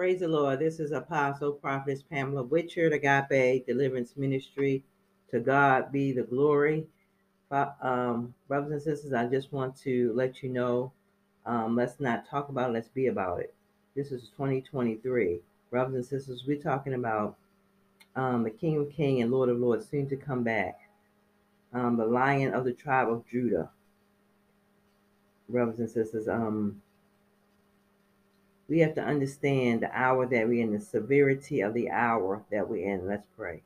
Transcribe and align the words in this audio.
Praise 0.00 0.20
the 0.20 0.28
Lord. 0.28 0.60
This 0.60 0.80
is 0.80 0.92
Apostle 0.92 1.52
Prophetess 1.52 2.02
Pamela 2.02 2.42
Witcherd, 2.42 2.94
Agape 2.94 3.66
Deliverance 3.66 4.16
Ministry. 4.16 4.82
To 5.30 5.40
God 5.40 5.92
be 5.92 6.10
the 6.10 6.22
glory. 6.22 6.86
Um, 7.50 8.32
brothers 8.48 8.72
and 8.72 8.80
sisters, 8.80 9.12
I 9.12 9.26
just 9.26 9.52
want 9.52 9.76
to 9.82 10.10
let 10.14 10.42
you 10.42 10.48
know 10.48 10.92
um, 11.44 11.76
let's 11.76 12.00
not 12.00 12.26
talk 12.26 12.48
about 12.48 12.70
it, 12.70 12.72
let's 12.72 12.88
be 12.88 13.08
about 13.08 13.40
it. 13.40 13.52
This 13.94 14.10
is 14.10 14.30
2023. 14.30 15.40
Brothers 15.70 15.94
and 15.94 16.06
sisters, 16.06 16.44
we're 16.46 16.56
talking 16.56 16.94
about 16.94 17.36
um, 18.16 18.42
the 18.42 18.50
King 18.50 18.78
of 18.78 18.90
King 18.90 19.20
and 19.20 19.30
Lord 19.30 19.50
of 19.50 19.58
Lords 19.58 19.86
soon 19.86 20.08
to 20.08 20.16
come 20.16 20.42
back. 20.42 20.80
Um, 21.74 21.98
the 21.98 22.06
Lion 22.06 22.54
of 22.54 22.64
the 22.64 22.72
tribe 22.72 23.10
of 23.10 23.28
Judah. 23.30 23.68
Brothers 25.50 25.78
and 25.78 25.90
sisters, 25.90 26.26
um, 26.26 26.80
we 28.70 28.78
have 28.78 28.94
to 28.94 29.02
understand 29.02 29.82
the 29.82 29.90
hour 29.92 30.24
that 30.26 30.46
we're 30.46 30.62
in, 30.62 30.72
the 30.72 30.80
severity 30.80 31.60
of 31.60 31.74
the 31.74 31.90
hour 31.90 32.44
that 32.52 32.68
we're 32.68 32.88
in. 32.88 33.04
Let's 33.04 33.26
pray. 33.36 33.62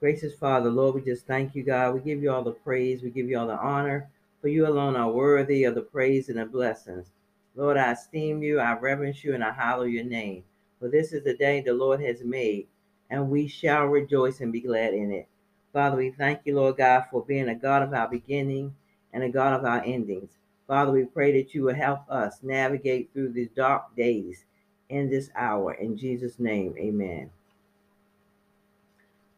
Gracious 0.00 0.34
Father, 0.34 0.68
Lord, 0.68 0.96
we 0.96 1.02
just 1.02 1.24
thank 1.24 1.54
you, 1.54 1.62
God. 1.62 1.94
We 1.94 2.00
give 2.00 2.20
you 2.20 2.32
all 2.32 2.42
the 2.42 2.50
praise, 2.50 3.00
we 3.00 3.10
give 3.10 3.28
you 3.28 3.38
all 3.38 3.46
the 3.46 3.56
honor, 3.56 4.10
for 4.40 4.48
you 4.48 4.66
alone 4.66 4.96
are 4.96 5.10
worthy 5.10 5.62
of 5.62 5.76
the 5.76 5.82
praise 5.82 6.28
and 6.28 6.38
the 6.38 6.46
blessings. 6.46 7.12
Lord, 7.54 7.76
I 7.76 7.92
esteem 7.92 8.42
you, 8.42 8.58
I 8.58 8.76
reverence 8.76 9.22
you, 9.22 9.34
and 9.34 9.44
I 9.44 9.52
hallow 9.52 9.84
your 9.84 10.04
name. 10.04 10.42
For 10.80 10.88
this 10.88 11.12
is 11.12 11.22
the 11.22 11.36
day 11.36 11.60
the 11.60 11.72
Lord 11.72 12.00
has 12.00 12.24
made, 12.24 12.66
and 13.08 13.30
we 13.30 13.46
shall 13.46 13.86
rejoice 13.86 14.40
and 14.40 14.52
be 14.52 14.60
glad 14.60 14.94
in 14.94 15.12
it. 15.12 15.28
Father, 15.72 15.96
we 15.96 16.10
thank 16.10 16.40
you, 16.44 16.56
Lord 16.56 16.78
God, 16.78 17.04
for 17.08 17.24
being 17.24 17.48
a 17.48 17.54
God 17.54 17.84
of 17.84 17.94
our 17.94 18.08
beginning 18.08 18.74
and 19.12 19.22
a 19.22 19.28
God 19.28 19.52
of 19.52 19.64
our 19.64 19.84
endings. 19.84 20.30
Father, 20.70 20.92
we 20.92 21.04
pray 21.04 21.32
that 21.32 21.52
you 21.52 21.64
will 21.64 21.74
help 21.74 22.08
us 22.08 22.44
navigate 22.44 23.10
through 23.12 23.30
these 23.30 23.48
dark 23.56 23.96
days 23.96 24.44
in 24.88 25.10
this 25.10 25.28
hour. 25.34 25.72
In 25.72 25.96
Jesus' 25.96 26.38
name, 26.38 26.76
amen. 26.78 27.28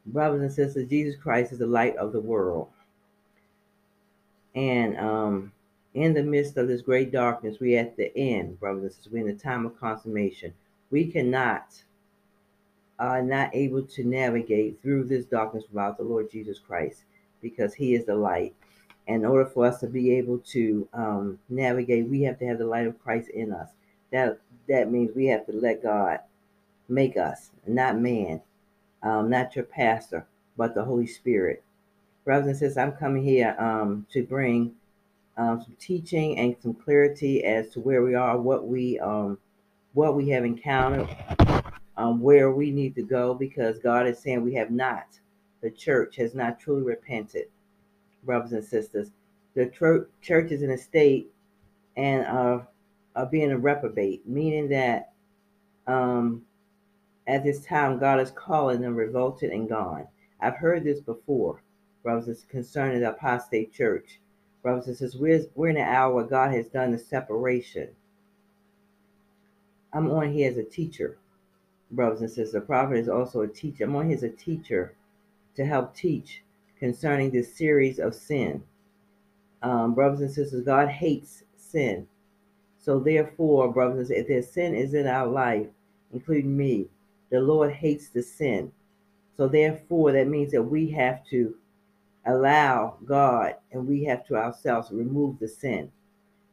Brothers 0.04 0.42
and 0.42 0.52
sisters, 0.52 0.90
Jesus 0.90 1.18
Christ 1.18 1.52
is 1.52 1.58
the 1.58 1.66
light 1.66 1.96
of 1.96 2.12
the 2.12 2.20
world. 2.20 2.68
And 4.54 4.98
um, 4.98 5.52
in 5.94 6.12
the 6.12 6.22
midst 6.22 6.58
of 6.58 6.68
this 6.68 6.82
great 6.82 7.10
darkness, 7.10 7.56
we 7.58 7.78
at 7.78 7.96
the 7.96 8.14
end, 8.14 8.60
brothers 8.60 8.82
and 8.82 8.92
sisters, 8.92 9.10
we're 9.10 9.26
in 9.26 9.34
the 9.34 9.42
time 9.42 9.64
of 9.64 9.80
consummation. 9.80 10.52
We 10.90 11.10
cannot, 11.10 11.82
are 12.98 13.22
not 13.22 13.54
able 13.54 13.84
to 13.84 14.04
navigate 14.04 14.82
through 14.82 15.04
this 15.04 15.24
darkness 15.24 15.64
without 15.72 15.96
the 15.96 16.04
Lord 16.04 16.30
Jesus 16.30 16.58
Christ 16.58 17.04
because 17.40 17.72
he 17.72 17.94
is 17.94 18.04
the 18.04 18.16
light 18.16 18.54
in 19.06 19.24
order 19.24 19.44
for 19.44 19.66
us 19.66 19.80
to 19.80 19.86
be 19.86 20.16
able 20.16 20.38
to 20.38 20.88
um, 20.92 21.38
navigate, 21.48 22.08
we 22.08 22.22
have 22.22 22.38
to 22.38 22.46
have 22.46 22.58
the 22.58 22.66
light 22.66 22.86
of 22.86 23.02
Christ 23.02 23.30
in 23.30 23.52
us. 23.52 23.68
That 24.12 24.38
that 24.68 24.90
means 24.90 25.14
we 25.14 25.26
have 25.26 25.46
to 25.46 25.52
let 25.52 25.82
God 25.82 26.20
make 26.88 27.16
us, 27.16 27.50
not 27.66 27.98
man, 27.98 28.42
um, 29.02 29.28
not 29.28 29.56
your 29.56 29.64
pastor, 29.64 30.26
but 30.56 30.74
the 30.74 30.84
Holy 30.84 31.06
Spirit. 31.06 31.64
Brothers 32.24 32.46
and 32.48 32.56
sisters, 32.56 32.76
I'm 32.76 32.92
coming 32.92 33.24
here 33.24 33.56
um, 33.58 34.06
to 34.12 34.22
bring 34.22 34.74
um, 35.36 35.60
some 35.62 35.76
teaching 35.80 36.38
and 36.38 36.54
some 36.62 36.74
clarity 36.74 37.44
as 37.44 37.70
to 37.70 37.80
where 37.80 38.02
we 38.02 38.14
are, 38.14 38.38
what 38.38 38.68
we 38.68 39.00
um, 39.00 39.38
what 39.94 40.14
we 40.14 40.28
have 40.30 40.44
encountered, 40.44 41.08
um, 41.96 42.20
where 42.20 42.50
we 42.50 42.70
need 42.70 42.94
to 42.94 43.02
go, 43.02 43.34
because 43.34 43.78
God 43.78 44.06
is 44.06 44.18
saying 44.18 44.42
we 44.42 44.54
have 44.54 44.70
not. 44.70 45.06
The 45.60 45.70
church 45.70 46.16
has 46.16 46.34
not 46.34 46.58
truly 46.58 46.82
repented 46.82 47.46
brothers 48.22 48.52
and 48.52 48.64
sisters. 48.64 49.10
The 49.54 49.66
tr- 49.66 50.08
church 50.20 50.50
is 50.50 50.62
in 50.62 50.70
a 50.70 50.78
state 50.78 51.30
and 51.96 52.26
are, 52.26 52.66
of 53.14 53.30
being 53.30 53.50
a 53.50 53.58
reprobate, 53.58 54.26
meaning 54.26 54.68
that 54.70 55.12
um, 55.86 56.42
at 57.26 57.44
this 57.44 57.64
time 57.64 57.98
God 57.98 58.20
is 58.20 58.30
calling 58.30 58.80
them 58.80 58.96
revolted 58.96 59.50
and 59.50 59.68
gone. 59.68 60.06
I've 60.40 60.56
heard 60.56 60.84
this 60.84 61.00
before, 61.00 61.62
brothers 62.02 62.28
and 62.28 62.36
sisters, 62.36 62.50
concerning 62.50 63.00
the 63.00 63.10
apostate 63.10 63.72
church. 63.72 64.20
Brothers 64.62 64.86
and 64.86 64.96
sisters, 64.96 65.20
we're, 65.20 65.44
we're 65.54 65.68
in 65.68 65.76
an 65.76 65.88
hour 65.88 66.14
where 66.14 66.24
God 66.24 66.52
has 66.52 66.68
done 66.68 66.92
the 66.92 66.98
separation. 66.98 67.88
I'm 69.92 70.10
on 70.10 70.32
here 70.32 70.50
as 70.50 70.56
a 70.56 70.64
teacher, 70.64 71.18
brothers 71.90 72.20
and 72.20 72.30
sisters. 72.30 72.52
The 72.52 72.60
prophet 72.60 72.96
is 72.96 73.08
also 73.08 73.42
a 73.42 73.48
teacher. 73.48 73.84
I'm 73.84 73.94
on 73.96 74.06
here 74.06 74.16
as 74.16 74.22
a 74.22 74.30
teacher 74.30 74.94
to 75.56 75.64
help 75.66 75.94
teach 75.94 76.41
concerning 76.82 77.30
this 77.30 77.54
series 77.56 78.00
of 78.00 78.12
sin. 78.12 78.60
Um, 79.62 79.94
brothers 79.94 80.20
and 80.20 80.32
sisters, 80.32 80.64
God 80.64 80.88
hates 80.88 81.44
sin. 81.56 82.08
So 82.76 82.98
therefore, 82.98 83.72
brothers 83.72 83.98
and 83.98 84.06
sisters, 84.08 84.22
if 84.22 84.26
there's 84.26 84.50
sin 84.50 84.74
is 84.74 84.92
in 84.92 85.06
our 85.06 85.28
life, 85.28 85.68
including 86.12 86.56
me, 86.56 86.88
the 87.30 87.38
Lord 87.38 87.72
hates 87.72 88.08
the 88.08 88.20
sin. 88.20 88.72
So 89.36 89.46
therefore, 89.46 90.10
that 90.10 90.26
means 90.26 90.50
that 90.50 90.62
we 90.64 90.90
have 90.90 91.24
to 91.26 91.54
allow 92.26 92.96
God 93.04 93.54
and 93.70 93.86
we 93.86 94.02
have 94.06 94.26
to 94.26 94.34
ourselves 94.34 94.90
remove 94.90 95.38
the 95.38 95.46
sin. 95.46 95.88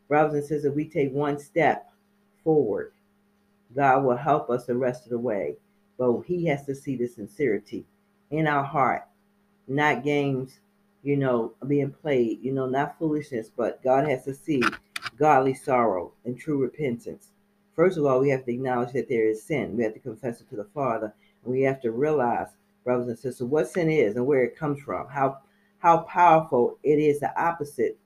Brothers 0.07 0.33
and 0.35 0.45
sisters, 0.45 0.75
we 0.75 0.87
take 0.87 1.11
one 1.11 1.39
step 1.39 1.89
forward. 2.43 2.93
God 3.75 4.03
will 4.03 4.15
help 4.15 4.51
us 4.51 4.67
the 4.67 4.75
rest 4.75 5.05
of 5.05 5.09
the 5.09 5.17
way. 5.17 5.55
But 5.97 6.21
He 6.21 6.45
has 6.45 6.67
to 6.67 6.75
see 6.75 6.95
the 6.95 7.07
sincerity 7.07 7.87
in 8.29 8.45
our 8.45 8.63
heart 8.63 9.08
not 9.69 10.03
games, 10.03 10.59
you 11.03 11.15
know, 11.15 11.53
being 11.67 11.91
played, 11.91 12.43
you 12.43 12.51
know, 12.51 12.65
not 12.65 12.97
foolishness, 12.97 13.49
but 13.55 13.83
God 13.83 14.07
has 14.07 14.25
to 14.25 14.33
see 14.33 14.61
godly 15.17 15.53
sorrow 15.53 16.11
and 16.25 16.37
true 16.37 16.57
repentance. 16.57 17.29
First 17.75 17.97
of 17.97 18.05
all, 18.05 18.19
we 18.19 18.29
have 18.29 18.45
to 18.45 18.51
acknowledge 18.51 18.93
that 18.93 19.07
there 19.07 19.27
is 19.27 19.43
sin. 19.43 19.77
We 19.77 19.83
have 19.83 19.93
to 19.93 19.99
confess 19.99 20.41
it 20.41 20.49
to 20.49 20.55
the 20.57 20.67
Father, 20.73 21.13
and 21.43 21.53
we 21.53 21.61
have 21.61 21.81
to 21.81 21.91
realize, 21.91 22.47
brothers 22.83 23.07
and 23.07 23.17
sisters, 23.17 23.47
what 23.47 23.69
sin 23.69 23.89
is 23.89 24.15
and 24.15 24.25
where 24.25 24.43
it 24.43 24.57
comes 24.57 24.81
from, 24.81 25.07
how 25.07 25.39
how 25.77 25.99
powerful 25.99 26.77
it 26.83 26.99
is 26.99 27.21
the 27.21 27.41
opposite 27.41 27.97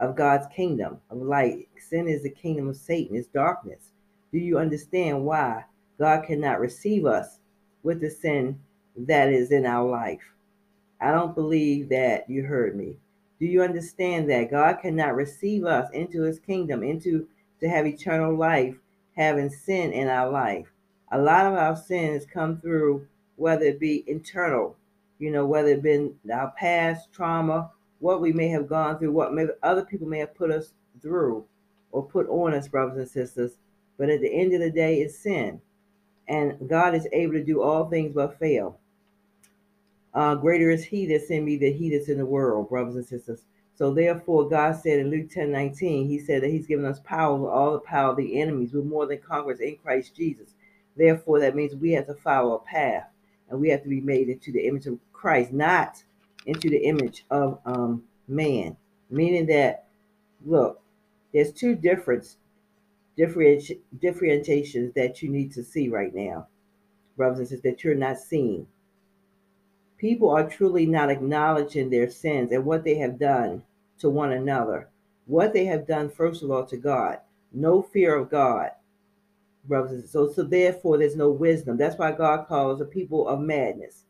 of 0.00 0.16
God's 0.16 0.46
kingdom 0.54 0.98
of 1.10 1.18
light. 1.18 1.68
Sin 1.78 2.08
is 2.08 2.22
the 2.22 2.30
kingdom 2.30 2.68
of 2.68 2.76
Satan, 2.76 3.16
it's 3.16 3.28
darkness. 3.28 3.90
Do 4.32 4.38
you 4.38 4.58
understand 4.58 5.24
why 5.24 5.64
God 5.98 6.24
cannot 6.24 6.60
receive 6.60 7.04
us 7.04 7.38
with 7.82 8.00
the 8.00 8.10
sin 8.10 8.58
that 8.96 9.30
is 9.30 9.50
in 9.50 9.66
our 9.66 9.86
life? 9.86 10.32
I 11.00 11.12
don't 11.12 11.34
believe 11.34 11.88
that 11.88 12.28
you 12.28 12.44
heard 12.44 12.76
me. 12.76 12.96
Do 13.38 13.46
you 13.46 13.62
understand 13.62 14.28
that 14.30 14.50
God 14.50 14.80
cannot 14.80 15.16
receive 15.16 15.64
us 15.64 15.90
into 15.92 16.22
his 16.22 16.38
kingdom, 16.38 16.82
into 16.82 17.26
to 17.60 17.68
have 17.68 17.86
eternal 17.86 18.36
life, 18.36 18.76
having 19.16 19.48
sin 19.48 19.92
in 19.92 20.08
our 20.08 20.30
life? 20.30 20.66
A 21.12 21.18
lot 21.18 21.46
of 21.46 21.54
our 21.54 21.74
sins 21.76 22.26
come 22.26 22.60
through 22.60 23.06
whether 23.36 23.64
it 23.64 23.80
be 23.80 24.04
internal, 24.06 24.76
you 25.18 25.30
know, 25.30 25.46
whether 25.46 25.68
it 25.68 25.82
been 25.82 26.14
our 26.32 26.52
past 26.58 27.10
trauma, 27.12 27.70
what 28.00 28.20
we 28.20 28.32
may 28.32 28.48
have 28.48 28.68
gone 28.68 28.98
through, 28.98 29.12
what 29.12 29.32
maybe 29.32 29.50
other 29.62 29.84
people 29.84 30.06
may 30.06 30.18
have 30.18 30.34
put 30.34 30.50
us 30.50 30.72
through 31.00 31.44
or 31.92 32.04
put 32.04 32.28
on 32.28 32.52
us, 32.52 32.68
brothers 32.68 32.98
and 32.98 33.08
sisters. 33.08 33.52
But 33.96 34.10
at 34.10 34.20
the 34.20 34.32
end 34.32 34.52
of 34.52 34.60
the 34.60 34.70
day, 34.70 35.00
it's 35.00 35.18
sin. 35.18 35.60
And 36.28 36.68
God 36.68 36.94
is 36.94 37.08
able 37.12 37.32
to 37.34 37.44
do 37.44 37.62
all 37.62 37.88
things 37.88 38.14
but 38.14 38.38
fail. 38.38 38.79
Uh, 40.12 40.34
greater 40.34 40.70
is 40.70 40.84
he 40.84 41.06
that's 41.06 41.30
in 41.30 41.44
me 41.44 41.56
than 41.56 41.72
he 41.72 41.90
that's 41.90 42.08
in 42.08 42.18
the 42.18 42.26
world, 42.26 42.68
brothers 42.68 42.96
and 42.96 43.06
sisters. 43.06 43.44
So 43.80 43.94
therefore, 43.94 44.46
God 44.46 44.72
said 44.76 44.98
in 44.98 45.10
Luke 45.10 45.30
10 45.30 45.50
19, 45.50 46.06
He 46.06 46.18
said 46.18 46.42
that 46.42 46.50
He's 46.50 46.66
given 46.66 46.84
us 46.84 47.00
power 47.00 47.34
over 47.34 47.48
all 47.48 47.72
the 47.72 47.78
power 47.78 48.10
of 48.10 48.18
the 48.18 48.38
enemies. 48.38 48.74
We're 48.74 48.82
more 48.82 49.06
than 49.06 49.18
conquerors 49.18 49.60
in 49.60 49.76
Christ 49.76 50.14
Jesus. 50.14 50.54
Therefore, 50.96 51.40
that 51.40 51.56
means 51.56 51.74
we 51.74 51.92
have 51.92 52.06
to 52.08 52.14
follow 52.14 52.56
a 52.56 52.58
path 52.58 53.08
and 53.48 53.58
we 53.58 53.70
have 53.70 53.82
to 53.82 53.88
be 53.88 54.02
made 54.02 54.28
into 54.28 54.52
the 54.52 54.66
image 54.66 54.86
of 54.86 54.98
Christ, 55.14 55.52
not 55.52 56.02
into 56.44 56.68
the 56.68 56.84
image 56.84 57.24
of 57.30 57.58
um, 57.64 58.04
man. 58.28 58.76
Meaning 59.08 59.46
that, 59.46 59.86
look, 60.44 60.82
there's 61.32 61.52
two 61.52 61.74
difference, 61.74 62.36
differenti- 63.18 63.78
differentiations 63.98 64.92
that 64.94 65.22
you 65.22 65.30
need 65.30 65.52
to 65.52 65.64
see 65.64 65.88
right 65.88 66.14
now, 66.14 66.48
brothers 67.16 67.38
and 67.38 67.48
sisters, 67.48 67.62
that 67.62 67.82
you're 67.82 67.94
not 67.94 68.18
seeing 68.18 68.66
people 70.00 70.30
are 70.30 70.48
truly 70.48 70.86
not 70.86 71.10
acknowledging 71.10 71.90
their 71.90 72.08
sins 72.08 72.52
and 72.52 72.64
what 72.64 72.82
they 72.84 72.94
have 72.94 73.18
done 73.18 73.62
to 73.98 74.08
one 74.08 74.32
another. 74.32 74.88
What 75.26 75.52
they 75.52 75.66
have 75.66 75.86
done, 75.86 76.08
first 76.08 76.42
of 76.42 76.50
all, 76.50 76.64
to 76.64 76.76
God. 76.78 77.18
No 77.52 77.82
fear 77.82 78.16
of 78.16 78.30
God, 78.30 78.70
brothers. 79.66 80.10
So, 80.10 80.32
so 80.32 80.42
therefore, 80.42 80.96
there's 80.96 81.16
no 81.16 81.30
wisdom. 81.30 81.76
That's 81.76 81.98
why 81.98 82.12
God 82.12 82.48
calls 82.48 82.80
a 82.80 82.86
people 82.86 83.28
of 83.28 83.40
madness. 83.40 84.04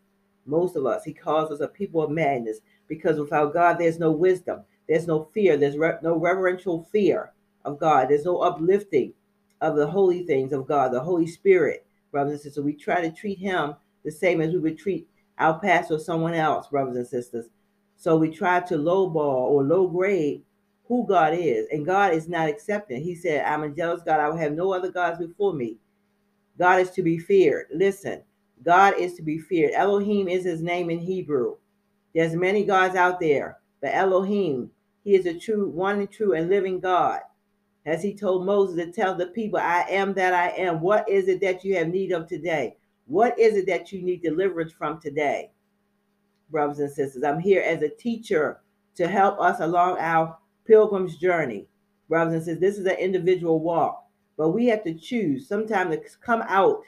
Most 0.47 0.77
of 0.77 0.87
us, 0.87 1.03
He 1.03 1.13
calls 1.13 1.51
us 1.51 1.61
a 1.61 1.67
people 1.67 2.03
of 2.03 2.11
madness 2.11 2.61
because 2.87 3.19
without 3.19 3.53
God, 3.53 3.79
there's 3.79 3.99
no 3.99 4.13
wisdom. 4.13 4.61
There's 4.89 5.09
no 5.09 5.29
fear. 5.35 5.57
There's 5.57 5.77
re- 5.77 5.99
no 6.03 6.17
reverential 6.17 6.87
fear 6.93 7.33
of 7.65 7.81
God. 7.81 8.09
There's 8.09 8.25
no 8.25 8.39
uplifting 8.39 9.13
of 9.61 9.75
the 9.75 9.89
holy 9.89 10.23
things 10.23 10.53
of 10.53 10.69
God, 10.69 10.93
the 10.93 11.01
Holy 11.01 11.27
Spirit, 11.27 11.85
brothers 12.13 12.33
and 12.33 12.41
sisters. 12.43 12.65
We 12.65 12.75
try 12.75 13.01
to 13.01 13.11
treat 13.11 13.39
Him 13.39 13.75
the 14.05 14.13
same 14.13 14.41
as 14.41 14.53
we 14.53 14.61
would 14.61 14.79
treat 14.79 15.10
our 15.41 15.59
pastor 15.59 15.95
or 15.95 15.99
someone 15.99 16.35
else, 16.35 16.69
brothers 16.69 16.97
and 16.97 17.07
sisters. 17.07 17.47
So 17.97 18.17
we 18.17 18.31
try 18.31 18.61
to 18.61 18.77
lowball 18.77 19.17
or 19.17 19.65
low 19.65 19.89
grade 19.89 20.43
who 20.87 21.07
God 21.07 21.35
is, 21.35 21.67
and 21.71 21.87
God 21.87 22.13
is 22.13 22.29
not 22.29 22.49
accepting. 22.49 23.03
He 23.03 23.15
said, 23.15 23.45
I'm 23.45 23.63
a 23.63 23.69
jealous 23.69 24.03
God. 24.03 24.21
I 24.21 24.29
will 24.29 24.37
have 24.37 24.53
no 24.53 24.73
other 24.73 24.91
gods 24.91 25.19
before 25.19 25.53
me. 25.53 25.79
God 26.59 26.81
is 26.81 26.91
to 26.91 27.03
be 27.03 27.19
feared. 27.19 27.67
Listen, 27.73 28.23
God 28.65 28.95
is 28.99 29.15
to 29.15 29.23
be 29.23 29.39
feared. 29.39 29.73
Elohim 29.73 30.29
is 30.29 30.45
his 30.45 30.63
name 30.63 30.91
in 30.91 30.99
Hebrew. 30.99 31.57
There's 32.15 32.35
many 32.35 32.65
gods 32.65 32.97
out 32.97 33.21
there, 33.21 33.59
but 33.81 33.95
Elohim, 33.95 34.71
he 35.05 35.15
is 35.15 35.27
a 35.27 35.39
true, 35.39 35.69
one 35.69 36.01
and 36.01 36.11
true 36.11 36.35
and 36.35 36.51
living 36.51 36.81
God. 36.81 37.21
As 37.87 38.03
he 38.03 38.13
told 38.13 38.45
Moses 38.45 38.85
to 38.85 38.93
tell 38.93 39.15
the 39.15 39.29
people, 39.29 39.59
I 39.59 39.87
am 39.89 40.13
that 40.15 40.35
I 40.35 40.49
am. 40.51 40.81
What 40.81 41.09
is 41.09 41.29
it 41.29 41.41
that 41.41 41.65
you 41.65 41.77
have 41.77 41.89
need 41.89 42.13
of 42.13 42.27
today? 42.27 42.77
What 43.11 43.37
is 43.41 43.57
it 43.57 43.67
that 43.67 43.91
you 43.91 44.03
need 44.03 44.23
deliverance 44.23 44.71
from 44.71 45.01
today? 45.01 45.51
Brothers 46.49 46.79
and 46.79 46.93
sisters, 46.93 47.25
I'm 47.25 47.41
here 47.41 47.61
as 47.61 47.83
a 47.83 47.89
teacher 47.89 48.61
to 48.95 49.09
help 49.09 49.41
us 49.41 49.59
along 49.59 49.99
our 49.99 50.39
pilgrim's 50.65 51.17
journey. 51.17 51.67
Brothers 52.09 52.35
and 52.35 52.45
sisters, 52.45 52.61
this 52.61 52.79
is 52.79 52.87
an 52.87 53.01
individual 53.01 53.59
walk, 53.59 54.05
but 54.37 54.51
we 54.51 54.67
have 54.67 54.85
to 54.85 54.95
choose 54.95 55.49
sometimes 55.49 55.97
to 55.97 56.03
come 56.25 56.45
out 56.47 56.83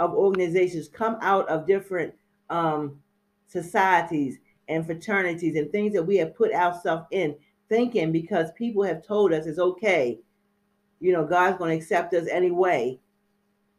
of 0.00 0.14
organizations, 0.14 0.88
come 0.88 1.16
out 1.20 1.48
of 1.48 1.64
different 1.64 2.12
um, 2.48 2.98
societies 3.46 4.38
and 4.66 4.84
fraternities 4.84 5.54
and 5.54 5.70
things 5.70 5.92
that 5.92 6.02
we 6.02 6.16
have 6.16 6.34
put 6.34 6.52
ourselves 6.52 7.04
in, 7.12 7.36
thinking 7.68 8.10
because 8.10 8.50
people 8.58 8.82
have 8.82 9.06
told 9.06 9.32
us 9.32 9.46
it's 9.46 9.60
okay, 9.60 10.18
you 10.98 11.12
know, 11.12 11.24
God's 11.24 11.56
going 11.56 11.70
to 11.70 11.76
accept 11.76 12.14
us 12.14 12.26
anyway, 12.26 12.98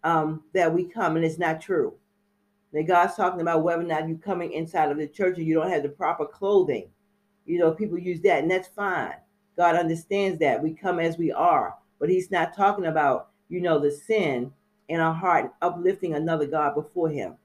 um, 0.04 0.44
that 0.54 0.74
we 0.74 0.86
come, 0.86 1.16
and 1.16 1.26
it's 1.26 1.38
not 1.38 1.62
true. 1.62 1.94
That 2.74 2.88
God's 2.88 3.16
talking 3.16 3.42
about 3.42 3.64
whether 3.64 3.82
or 3.82 3.86
not 3.86 4.08
you're 4.08 4.18
coming 4.18 4.54
inside 4.54 4.92
of 4.92 4.98
the 4.98 5.08
church 5.08 5.38
and 5.38 5.46
you 5.46 5.54
don't 5.54 5.70
have 5.70 5.84
the 5.84 5.90
proper 5.90 6.26
clothing. 6.26 6.90
You 7.46 7.60
know, 7.60 7.72
people 7.72 7.98
use 7.98 8.22
that, 8.22 8.42
and 8.42 8.52
that's 8.52 8.68
fine. 8.70 9.14
God 9.58 9.76
understands 9.76 10.40
that. 10.40 10.62
We 10.62 10.74
come 10.74 11.00
as 11.00 11.18
we 11.18 11.32
are, 11.32 11.76
but 12.00 12.10
He's 12.10 12.32
not 12.32 12.56
talking 12.56 12.86
about, 12.86 13.30
you 13.50 13.62
know, 13.62 13.80
the 13.80 13.92
sin 13.92 14.52
in 14.88 15.00
our 15.00 15.14
heart, 15.14 15.54
uplifting 15.62 16.16
another 16.16 16.46
God 16.46 16.76
before 16.76 17.10
Him. 17.10 17.36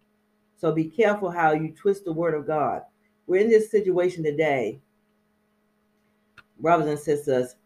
So 0.56 0.72
be 0.72 0.84
careful 0.84 1.30
how 1.30 1.52
you 1.52 1.72
twist 1.72 2.04
the 2.04 2.12
word 2.12 2.34
of 2.34 2.46
God. 2.46 2.82
We're 3.26 3.42
in 3.42 3.50
this 3.50 3.70
situation 3.70 4.22
today, 4.22 4.80
brothers 6.60 6.88
and 6.88 6.98
sisters, 6.98 7.56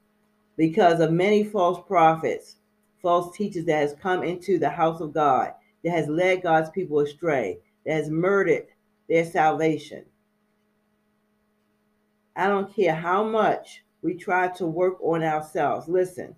because 0.57 1.01
of 1.01 1.13
many 1.13 1.45
false 1.45 1.87
prophets, 1.87 2.57
false 3.01 3.37
teachers 3.37 3.65
that 3.67 3.79
has 3.79 3.95
come 4.01 4.23
into 4.23 4.59
the 4.59 4.69
house 4.69 5.01
of 5.01 5.13
God, 5.13 5.53
that 5.85 5.91
has 5.91 6.09
led 6.09 6.43
God's 6.43 6.71
people 6.71 7.01
astray, 7.01 7.59
that 7.85 7.95
has 7.95 8.11
murdered 8.11 8.67
their 9.09 9.25
salvation. 9.25 10.05
I 12.37 12.49
don't 12.49 12.75
care 12.75 12.95
how 12.95 13.25
much 13.25 13.83
we 14.03 14.15
try 14.15 14.49
to 14.49 14.67
work 14.67 14.99
on 15.03 15.23
ourselves. 15.23 15.89
Listen, 15.89 16.35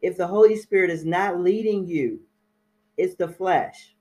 if 0.00 0.16
the 0.16 0.26
Holy 0.26 0.56
Spirit 0.56 0.90
is 0.90 1.04
not 1.04 1.40
leading 1.40 1.86
you, 1.86 2.20
it's 2.96 3.14
the 3.14 3.28
flesh. 3.28 3.94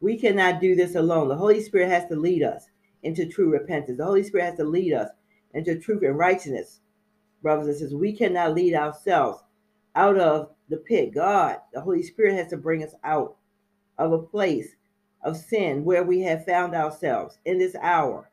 We 0.00 0.18
cannot 0.18 0.60
do 0.60 0.74
this 0.74 0.96
alone. 0.96 1.28
The 1.28 1.36
Holy 1.36 1.60
Spirit 1.60 1.88
has 1.88 2.08
to 2.08 2.16
lead 2.16 2.42
us 2.42 2.66
into 3.02 3.26
true 3.26 3.50
repentance. 3.50 3.98
The 3.98 4.04
Holy 4.04 4.22
Spirit 4.24 4.46
has 4.46 4.56
to 4.56 4.64
lead 4.64 4.92
us 4.92 5.10
into 5.54 5.78
truth 5.78 6.02
and 6.02 6.18
righteousness. 6.18 6.80
Brothers 7.42 7.66
and 7.68 7.76
sisters, 7.76 7.94
we 7.94 8.12
cannot 8.12 8.54
lead 8.54 8.74
ourselves 8.74 9.42
out 9.94 10.18
of 10.18 10.50
the 10.68 10.76
pit. 10.78 11.14
God, 11.14 11.58
the 11.72 11.80
Holy 11.80 12.02
Spirit 12.02 12.34
has 12.34 12.48
to 12.48 12.56
bring 12.56 12.82
us 12.82 12.94
out 13.04 13.36
of 13.98 14.12
a 14.12 14.18
place 14.18 14.74
of 15.22 15.36
sin 15.36 15.84
where 15.84 16.02
we 16.02 16.20
have 16.20 16.44
found 16.44 16.74
ourselves 16.74 17.38
in 17.44 17.58
this 17.58 17.76
hour. 17.80 18.30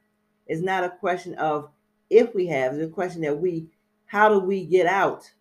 It's 0.47 0.61
not 0.61 0.83
a 0.83 0.89
question 0.89 1.35
of 1.35 1.69
if 2.09 2.33
we 2.33 2.47
have, 2.47 2.73
it's 2.73 2.83
a 2.83 2.93
question 2.93 3.21
that 3.21 3.39
we, 3.39 3.67
how 4.05 4.29
do 4.29 4.39
we 4.39 4.65
get 4.65 4.87
out? 4.87 5.31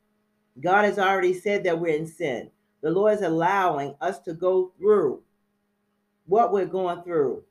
God 0.61 0.85
has 0.85 0.99
already 0.99 1.33
said 1.33 1.65
that 1.65 1.79
we're 1.79 1.97
in 1.97 2.07
sin. 2.07 2.51
The 2.83 2.91
Lord 2.91 3.15
is 3.15 3.23
allowing 3.23 3.95
us 4.01 4.19
to 4.21 4.35
go 4.35 4.73
through 4.79 5.23
what 6.27 6.53
we're 6.53 6.67
going 6.67 7.03
through. 7.03 7.43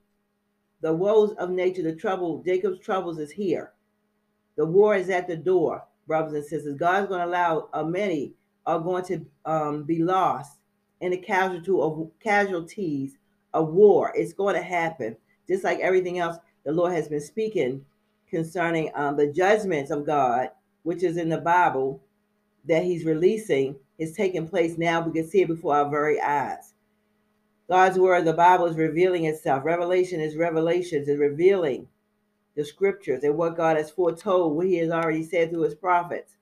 The 0.81 0.94
woes 0.94 1.34
of 1.34 1.50
nature, 1.50 1.81
the 1.81 1.96
trouble, 1.96 2.44
Jacob's 2.46 2.80
troubles 2.80 3.18
is 3.18 3.31
here. 3.31 3.74
The 4.56 4.66
war 4.66 4.96
is 4.96 5.10
at 5.10 5.28
the 5.28 5.36
door, 5.36 5.84
brothers 6.06 6.34
and 6.34 6.46
sisters. 6.46 6.78
God's 6.78 7.08
going 7.08 7.22
to 7.22 7.28
allow 7.28 7.69
uh, 7.74 7.84
many 7.84 8.34
are 8.68 8.80
going 8.80 9.04
to 9.06 9.25
um, 9.46 9.84
be 9.84 10.04
lost 10.04 10.60
in 11.02 11.12
the 11.12 11.18
casualty 11.18 11.72
of 11.72 12.12
casualties 12.22 13.18
of 13.54 13.69
war. 13.69 14.12
It's 14.14 14.34
going 14.34 14.56
to 14.56 14.62
happen, 14.62 15.16
just 15.48 15.64
like 15.64 15.80
everything 15.80 16.19
else 16.19 16.38
the 16.66 16.74
Lord 16.74 16.92
has 16.92 17.08
been 17.08 17.22
speaking 17.22 17.86
concerning 18.30 18.92
um, 18.94 19.16
the 19.16 19.28
judgments 19.28 19.90
of 19.90 20.06
God, 20.06 20.50
which 20.84 21.02
is 21.02 21.18
in 21.18 21.30
the 21.30 21.38
Bible 21.38 22.04
that 22.66 22.84
He's 22.84 23.06
releasing, 23.06 23.78
is 23.98 24.14
taking 24.14 24.48
place 24.48 24.78
now. 24.78 25.02
We 25.02 25.14
can 25.14 25.28
see 25.28 25.42
it 25.42 25.48
before 25.48 25.75
our 25.75 25.90
very 25.90 26.19
eyes. 26.19 26.74
God's 27.69 27.98
word, 27.98 28.25
the 28.25 28.34
Bible 28.34 28.66
is 28.66 28.75
revealing 28.75 29.25
itself. 29.25 29.64
Revelation 29.66 30.19
is 30.19 30.36
revelations, 30.36 31.08
is 31.08 31.18
revealing 31.18 31.88
the 32.56 32.66
scriptures 32.66 33.24
and 33.24 33.38
what 33.38 33.56
God 33.56 33.78
has 33.78 33.92
foretold, 33.92 34.56
what 34.56 34.68
He 34.68 34.78
has 34.78 34.90
already 34.90 35.24
said 35.24 35.52
through 35.52 35.64
His 35.64 35.75
prophets, 35.75 36.36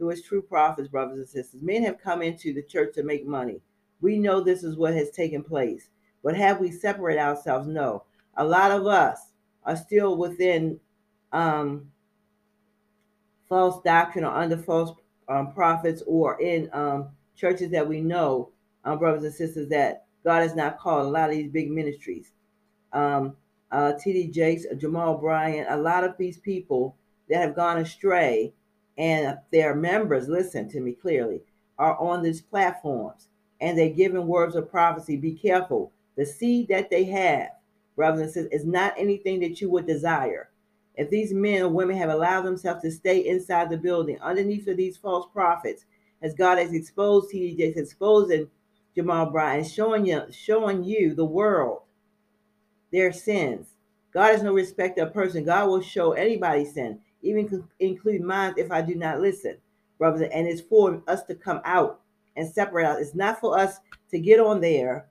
through 0.00 0.08
His 0.08 0.22
true 0.22 0.40
prophets, 0.40 0.88
brothers 0.88 1.18
and 1.18 1.28
sisters. 1.28 1.62
Men 1.62 1.84
have 1.84 2.00
come 2.00 2.22
into 2.22 2.54
the 2.54 2.62
church 2.62 2.94
to 2.94 3.02
make 3.02 3.26
money. 3.26 3.60
We 4.00 4.18
know 4.18 4.40
this 4.40 4.64
is 4.64 4.76
what 4.76 4.94
has 4.94 5.10
taken 5.10 5.44
place. 5.44 5.90
But 6.24 6.36
have 6.36 6.58
we 6.58 6.72
separated 6.72 7.20
ourselves? 7.20 7.68
No. 7.68 8.04
A 8.36 8.44
lot 8.44 8.70
of 8.70 8.86
us 8.86 9.20
are 9.64 9.76
still 9.76 10.16
within 10.16 10.80
um, 11.32 11.90
false 13.46 13.82
doctrine 13.84 14.24
or 14.24 14.34
under 14.34 14.56
false 14.56 14.98
um, 15.28 15.52
prophets 15.52 16.02
or 16.06 16.40
in 16.40 16.70
um, 16.72 17.08
churches 17.36 17.70
that 17.72 17.86
we 17.86 18.00
know, 18.00 18.50
um, 18.84 18.98
brothers 18.98 19.24
and 19.24 19.34
sisters, 19.34 19.68
that 19.68 20.06
God 20.24 20.40
has 20.40 20.54
not 20.54 20.78
called 20.78 21.06
a 21.06 21.10
lot 21.10 21.28
of 21.28 21.36
these 21.36 21.50
big 21.50 21.70
ministries. 21.70 22.32
Um, 22.94 23.36
uh, 23.70 23.92
T.D. 23.92 24.28
Jakes, 24.28 24.64
Jamal 24.78 25.18
Bryant, 25.18 25.68
a 25.70 25.76
lot 25.76 26.04
of 26.04 26.16
these 26.16 26.38
people 26.38 26.96
that 27.28 27.42
have 27.42 27.54
gone 27.54 27.78
astray 27.78 28.54
and 29.00 29.38
their 29.50 29.74
members, 29.74 30.28
listen 30.28 30.68
to 30.68 30.80
me 30.80 30.92
clearly, 30.92 31.40
are 31.78 31.98
on 31.98 32.22
these 32.22 32.42
platforms 32.42 33.28
and 33.58 33.78
they're 33.78 33.88
giving 33.88 34.26
words 34.26 34.54
of 34.54 34.70
prophecy. 34.70 35.16
Be 35.16 35.32
careful. 35.32 35.90
The 36.18 36.26
seed 36.26 36.68
that 36.68 36.90
they 36.90 37.04
have, 37.04 37.48
brothers 37.96 38.20
and 38.20 38.30
sisters, 38.30 38.60
is 38.60 38.66
not 38.66 38.92
anything 38.98 39.40
that 39.40 39.58
you 39.58 39.70
would 39.70 39.86
desire. 39.86 40.50
If 40.96 41.08
these 41.08 41.32
men 41.32 41.62
or 41.62 41.68
women 41.70 41.96
have 41.96 42.10
allowed 42.10 42.42
themselves 42.42 42.82
to 42.82 42.90
stay 42.90 43.26
inside 43.26 43.70
the 43.70 43.78
building 43.78 44.20
underneath 44.20 44.68
of 44.68 44.76
these 44.76 44.98
false 44.98 45.26
prophets, 45.32 45.86
as 46.20 46.34
God 46.34 46.58
has 46.58 46.74
exposed 46.74 47.30
T.D. 47.30 47.56
Jakes, 47.56 47.78
exposing 47.78 48.48
Jamal 48.94 49.30
Bryant, 49.30 49.66
showing 49.66 50.04
you, 50.04 50.24
showing 50.30 50.84
you 50.84 51.14
the 51.14 51.24
world 51.24 51.82
their 52.92 53.12
sins. 53.12 53.76
God 54.12 54.34
is 54.34 54.42
no 54.42 54.52
respecter 54.52 55.02
of 55.02 55.08
a 55.08 55.12
person. 55.12 55.44
God 55.44 55.68
will 55.68 55.80
show 55.80 56.12
anybody's 56.12 56.74
sin, 56.74 57.00
even 57.22 57.68
include 57.78 58.22
mine 58.22 58.54
if 58.56 58.70
I 58.70 58.82
do 58.82 58.94
not 58.94 59.20
listen, 59.20 59.56
brothers. 59.98 60.28
And 60.32 60.46
it's 60.46 60.60
for 60.60 61.02
us 61.06 61.22
to 61.24 61.34
come 61.34 61.60
out 61.64 62.00
and 62.36 62.48
separate 62.48 62.86
out. 62.86 63.00
It's 63.00 63.14
not 63.14 63.40
for 63.40 63.58
us 63.58 63.78
to 64.10 64.18
get 64.18 64.40
on 64.40 64.60
there, 64.60 65.06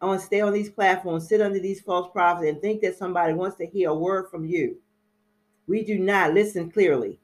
on 0.00 0.18
stay 0.18 0.40
on 0.40 0.52
these 0.52 0.70
platforms, 0.70 1.28
sit 1.28 1.40
under 1.40 1.58
these 1.58 1.80
false 1.80 2.10
prophets, 2.12 2.48
and 2.48 2.60
think 2.60 2.80
that 2.82 2.98
somebody 2.98 3.32
wants 3.32 3.56
to 3.58 3.66
hear 3.66 3.90
a 3.90 3.94
word 3.94 4.30
from 4.30 4.44
you. 4.44 4.76
We 5.66 5.84
do 5.84 5.98
not 5.98 6.34
listen 6.34 6.70
clearly. 6.70 7.18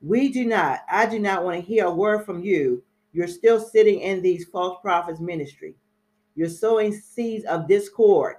We 0.00 0.28
do 0.30 0.44
not. 0.44 0.80
I 0.90 1.06
do 1.06 1.18
not 1.18 1.44
want 1.44 1.56
to 1.56 1.66
hear 1.66 1.86
a 1.86 1.94
word 1.94 2.24
from 2.24 2.42
you 2.42 2.82
you're 3.12 3.26
still 3.26 3.60
sitting 3.60 4.00
in 4.00 4.22
these 4.22 4.44
false 4.44 4.78
prophets' 4.82 5.20
ministry. 5.20 5.74
You're 6.34 6.48
sowing 6.48 6.92
seeds 6.92 7.44
of 7.46 7.66
discord. 7.66 8.36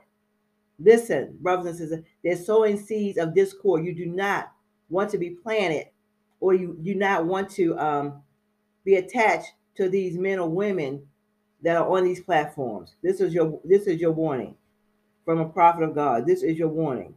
Listen, 0.80 1.38
brothers 1.42 1.66
and 1.66 1.78
sisters, 1.78 2.06
they're 2.24 2.38
sowing 2.38 2.78
seeds 2.78 3.18
of 3.18 3.36
discord. 3.36 3.84
You 3.84 3.94
do 3.94 4.06
not 4.06 4.54
want 4.90 5.10
to 5.12 5.18
be 5.18 5.32
planted, 5.32 5.88
or 6.40 6.54
you 6.54 6.78
do 6.82 6.96
not 6.96 7.26
want 7.26 7.50
to 7.52 7.78
um, 7.78 8.22
be 8.84 8.96
attached 8.96 9.54
to 9.76 9.90
these 9.90 10.18
men 10.18 10.40
or 10.40 10.50
women 10.50 11.02
that 11.62 11.78
are 11.78 11.88
on 11.88 12.04
these 12.04 12.22
platforms. 12.22 12.96
This 13.02 13.22
is 13.22 13.34
your 13.34 13.60
this 13.64 13.88
is 13.88 14.00
your 14.00 14.12
warning 14.12 14.56
from 15.26 15.40
a 15.40 15.50
prophet 15.50 15.84
of 15.84 15.96
God. 15.96 16.26
This 16.26 16.44
is 16.44 16.58
your 16.58 16.70
warning. 16.70 17.14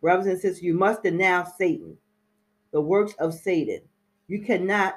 Brothers 0.00 0.26
and 0.26 0.40
sisters, 0.40 0.62
you 0.62 0.74
must 0.74 1.02
denounce 1.02 1.50
Satan, 1.58 1.96
the 2.72 2.80
works 2.80 3.14
of 3.18 3.34
Satan. 3.34 3.80
You 4.28 4.40
cannot 4.40 4.94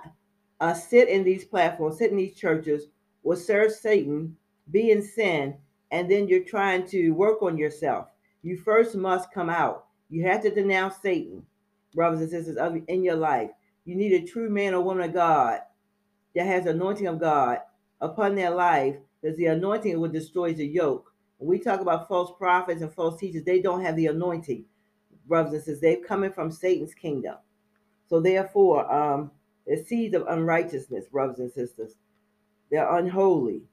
uh, 0.59 0.73
sit 0.73 1.09
in 1.09 1.23
these 1.23 1.43
platforms, 1.43 1.97
sit 1.97 2.11
in 2.11 2.17
these 2.17 2.35
churches, 2.35 2.87
will 3.23 3.35
serve 3.35 3.71
Satan, 3.71 4.35
be 4.71 4.91
in 4.91 5.01
sin, 5.01 5.55
and 5.91 6.09
then 6.09 6.27
you're 6.27 6.43
trying 6.43 6.87
to 6.87 7.11
work 7.11 7.41
on 7.41 7.57
yourself. 7.57 8.07
You 8.43 8.57
first 8.57 8.95
must 8.95 9.31
come 9.31 9.49
out. 9.49 9.85
You 10.09 10.25
have 10.25 10.41
to 10.43 10.49
denounce 10.53 10.95
Satan, 11.01 11.45
brothers 11.93 12.21
and 12.21 12.29
sisters, 12.29 12.57
of, 12.57 12.77
in 12.87 13.03
your 13.03 13.15
life. 13.15 13.49
You 13.85 13.95
need 13.95 14.13
a 14.13 14.25
true 14.25 14.49
man 14.49 14.73
or 14.73 14.81
woman 14.81 15.03
of 15.03 15.13
God 15.13 15.59
that 16.35 16.45
has 16.45 16.65
anointing 16.65 17.07
of 17.07 17.19
God 17.19 17.59
upon 18.01 18.35
their 18.35 18.49
life, 18.49 18.95
because 19.21 19.37
the 19.37 19.45
anointing 19.47 19.99
will 19.99 20.09
destroy 20.09 20.53
the 20.53 20.65
yoke. 20.65 21.11
When 21.37 21.49
we 21.49 21.59
talk 21.59 21.81
about 21.81 22.07
false 22.07 22.31
prophets 22.37 22.81
and 22.81 22.93
false 22.93 23.19
teachers, 23.19 23.43
they 23.43 23.61
don't 23.61 23.83
have 23.83 23.95
the 23.95 24.07
anointing, 24.07 24.65
brothers 25.27 25.53
and 25.53 25.63
sisters. 25.63 25.81
They're 25.81 25.97
coming 25.97 26.31
from 26.31 26.51
Satan's 26.51 26.93
kingdom. 26.93 27.35
So 28.09 28.19
therefore, 28.19 28.91
um, 28.93 29.31
they're 29.65 29.83
seeds 29.83 30.15
of 30.15 30.25
unrighteousness, 30.27 31.05
brothers 31.07 31.39
and 31.39 31.51
sisters. 31.51 31.95
They're 32.69 32.97
unholy. 32.97 33.63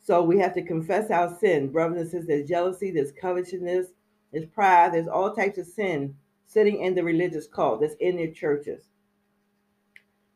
So 0.00 0.22
we 0.22 0.38
have 0.38 0.54
to 0.54 0.62
confess 0.62 1.10
our 1.10 1.36
sin, 1.38 1.70
brothers 1.70 2.00
and 2.00 2.10
sisters. 2.10 2.26
There's 2.26 2.48
jealousy, 2.48 2.90
there's 2.90 3.12
covetousness, 3.12 3.88
there's 4.32 4.46
pride, 4.46 4.94
there's 4.94 5.08
all 5.08 5.34
types 5.34 5.58
of 5.58 5.66
sin 5.66 6.14
sitting 6.48 6.82
in 6.82 6.94
the 6.94 7.04
religious 7.04 7.46
cult 7.46 7.80
that's 7.80 7.94
in 8.00 8.16
their 8.16 8.32
churches. 8.32 8.88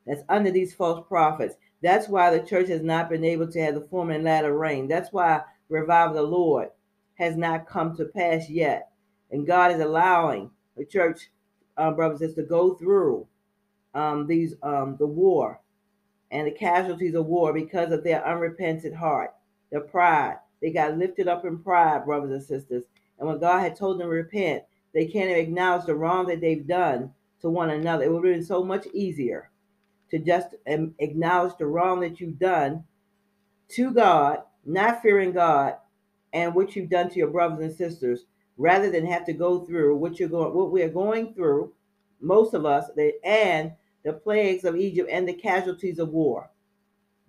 That's 0.06 0.22
under 0.28 0.50
these 0.50 0.74
false 0.74 1.04
prophets. 1.08 1.56
That's 1.82 2.06
why 2.06 2.30
the 2.30 2.46
church 2.46 2.68
has 2.68 2.82
not 2.82 3.08
been 3.08 3.24
able 3.24 3.50
to 3.50 3.60
have 3.60 3.74
the 3.74 3.80
form 3.80 4.10
and 4.10 4.22
latter 4.22 4.56
rain. 4.56 4.86
That's 4.86 5.12
why 5.12 5.40
revival 5.68 6.18
of 6.18 6.22
the 6.22 6.30
Lord 6.30 6.68
has 7.14 7.36
not 7.36 7.66
come 7.66 7.96
to 7.96 8.04
pass 8.04 8.48
yet. 8.50 8.90
And 9.30 9.46
God 9.46 9.72
is 9.72 9.80
allowing 9.80 10.50
the 10.76 10.84
church, 10.84 11.30
uh, 11.78 11.90
brothers 11.92 12.20
and 12.20 12.30
sisters, 12.30 12.44
to 12.44 12.48
go 12.48 12.74
through 12.74 13.26
um, 13.94 14.26
these 14.26 14.54
um, 14.62 14.96
the 14.98 15.06
war 15.06 15.60
and 16.30 16.46
the 16.46 16.52
casualties 16.52 17.14
of 17.14 17.26
war 17.26 17.52
because 17.52 17.90
of 17.90 18.04
their 18.04 18.26
unrepentant 18.26 18.94
heart, 18.94 19.34
their 19.70 19.80
pride. 19.80 20.36
They 20.60 20.70
got 20.70 20.98
lifted 20.98 21.26
up 21.26 21.44
in 21.44 21.58
pride, 21.58 22.04
brothers 22.04 22.32
and 22.32 22.42
sisters. 22.42 22.84
And 23.18 23.28
when 23.28 23.38
God 23.38 23.60
had 23.60 23.76
told 23.76 23.98
them 23.98 24.06
to 24.06 24.14
repent, 24.14 24.64
they 24.94 25.06
can't 25.06 25.30
acknowledge 25.30 25.86
the 25.86 25.94
wrong 25.94 26.26
that 26.26 26.40
they've 26.40 26.66
done 26.66 27.12
to 27.40 27.48
one 27.48 27.70
another. 27.70 28.04
It 28.04 28.12
would 28.12 28.24
have 28.24 28.34
been 28.34 28.44
so 28.44 28.62
much 28.62 28.86
easier 28.92 29.50
to 30.10 30.18
just 30.18 30.54
acknowledge 30.66 31.56
the 31.58 31.66
wrong 31.66 32.00
that 32.00 32.20
you've 32.20 32.38
done 32.38 32.84
to 33.68 33.92
God, 33.92 34.42
not 34.64 35.00
fearing 35.00 35.32
God, 35.32 35.76
and 36.32 36.54
what 36.54 36.76
you've 36.76 36.90
done 36.90 37.08
to 37.10 37.18
your 37.18 37.28
brothers 37.28 37.60
and 37.60 37.74
sisters, 37.74 38.26
rather 38.58 38.90
than 38.90 39.06
have 39.06 39.24
to 39.26 39.32
go 39.32 39.64
through 39.64 39.96
what 39.96 40.20
you're 40.20 40.28
going, 40.28 40.54
what 40.54 40.70
we 40.70 40.82
are 40.82 40.88
going 40.88 41.32
through, 41.34 41.72
most 42.20 42.54
of 42.54 42.66
us, 42.66 42.90
and 43.24 43.72
the 44.04 44.12
plagues 44.12 44.64
of 44.64 44.76
Egypt 44.76 45.08
and 45.10 45.26
the 45.26 45.32
casualties 45.32 45.98
of 45.98 46.10
war. 46.10 46.50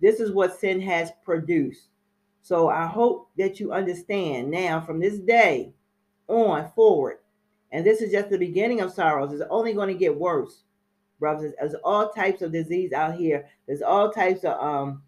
This 0.00 0.20
is 0.20 0.32
what 0.32 0.58
sin 0.58 0.80
has 0.82 1.12
produced. 1.24 1.88
So 2.42 2.68
I 2.68 2.86
hope 2.86 3.30
that 3.38 3.58
you 3.58 3.72
understand 3.72 4.50
now 4.50 4.80
from 4.80 5.00
this 5.00 5.18
day 5.18 5.72
on 6.28 6.70
forward. 6.74 7.18
And 7.74 7.84
this 7.84 8.00
is 8.00 8.12
just 8.12 8.30
the 8.30 8.38
beginning 8.38 8.80
of 8.80 8.92
sorrows. 8.92 9.32
It's 9.32 9.42
only 9.50 9.74
going 9.74 9.88
to 9.88 9.98
get 9.98 10.16
worse, 10.16 10.62
brothers. 11.18 11.52
There's 11.58 11.74
all 11.82 12.10
types 12.10 12.40
of 12.40 12.52
disease 12.52 12.92
out 12.92 13.16
here. 13.16 13.48
There's 13.66 13.82
all 13.82 14.10
types 14.10 14.44
of 14.44 14.58
um 14.62 15.02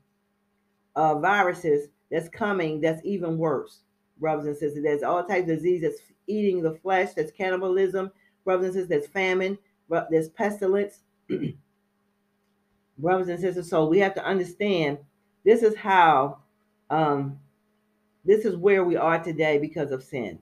uh, 0.96 1.18
viruses 1.18 1.88
that's 2.10 2.28
coming 2.28 2.80
that's 2.80 3.00
even 3.04 3.38
worse, 3.38 3.80
brothers 4.18 4.46
and 4.46 4.56
sisters. 4.56 4.82
There's 4.82 5.02
all 5.02 5.24
types 5.24 5.48
of 5.48 5.56
disease 5.56 5.82
that's 5.82 6.00
eating 6.26 6.60
the 6.60 6.74
flesh. 6.74 7.14
That's 7.14 7.30
cannibalism, 7.30 8.10
brothers 8.44 8.66
and 8.66 8.74
sisters. 8.74 8.88
There's 8.88 9.06
famine. 9.06 9.56
There's 10.10 10.28
pestilence. 10.30 11.04
brothers 12.98 13.28
and 13.28 13.40
sisters. 13.40 13.68
So 13.68 13.86
we 13.86 13.98
have 14.00 14.14
to 14.14 14.24
understand 14.24 14.98
this 15.44 15.62
is 15.62 15.76
how, 15.76 16.38
um, 16.90 17.38
this 18.24 18.44
is 18.44 18.56
where 18.56 18.84
we 18.84 18.96
are 18.96 19.22
today 19.22 19.58
because 19.58 19.92
of 19.92 20.02
sin. 20.02 20.38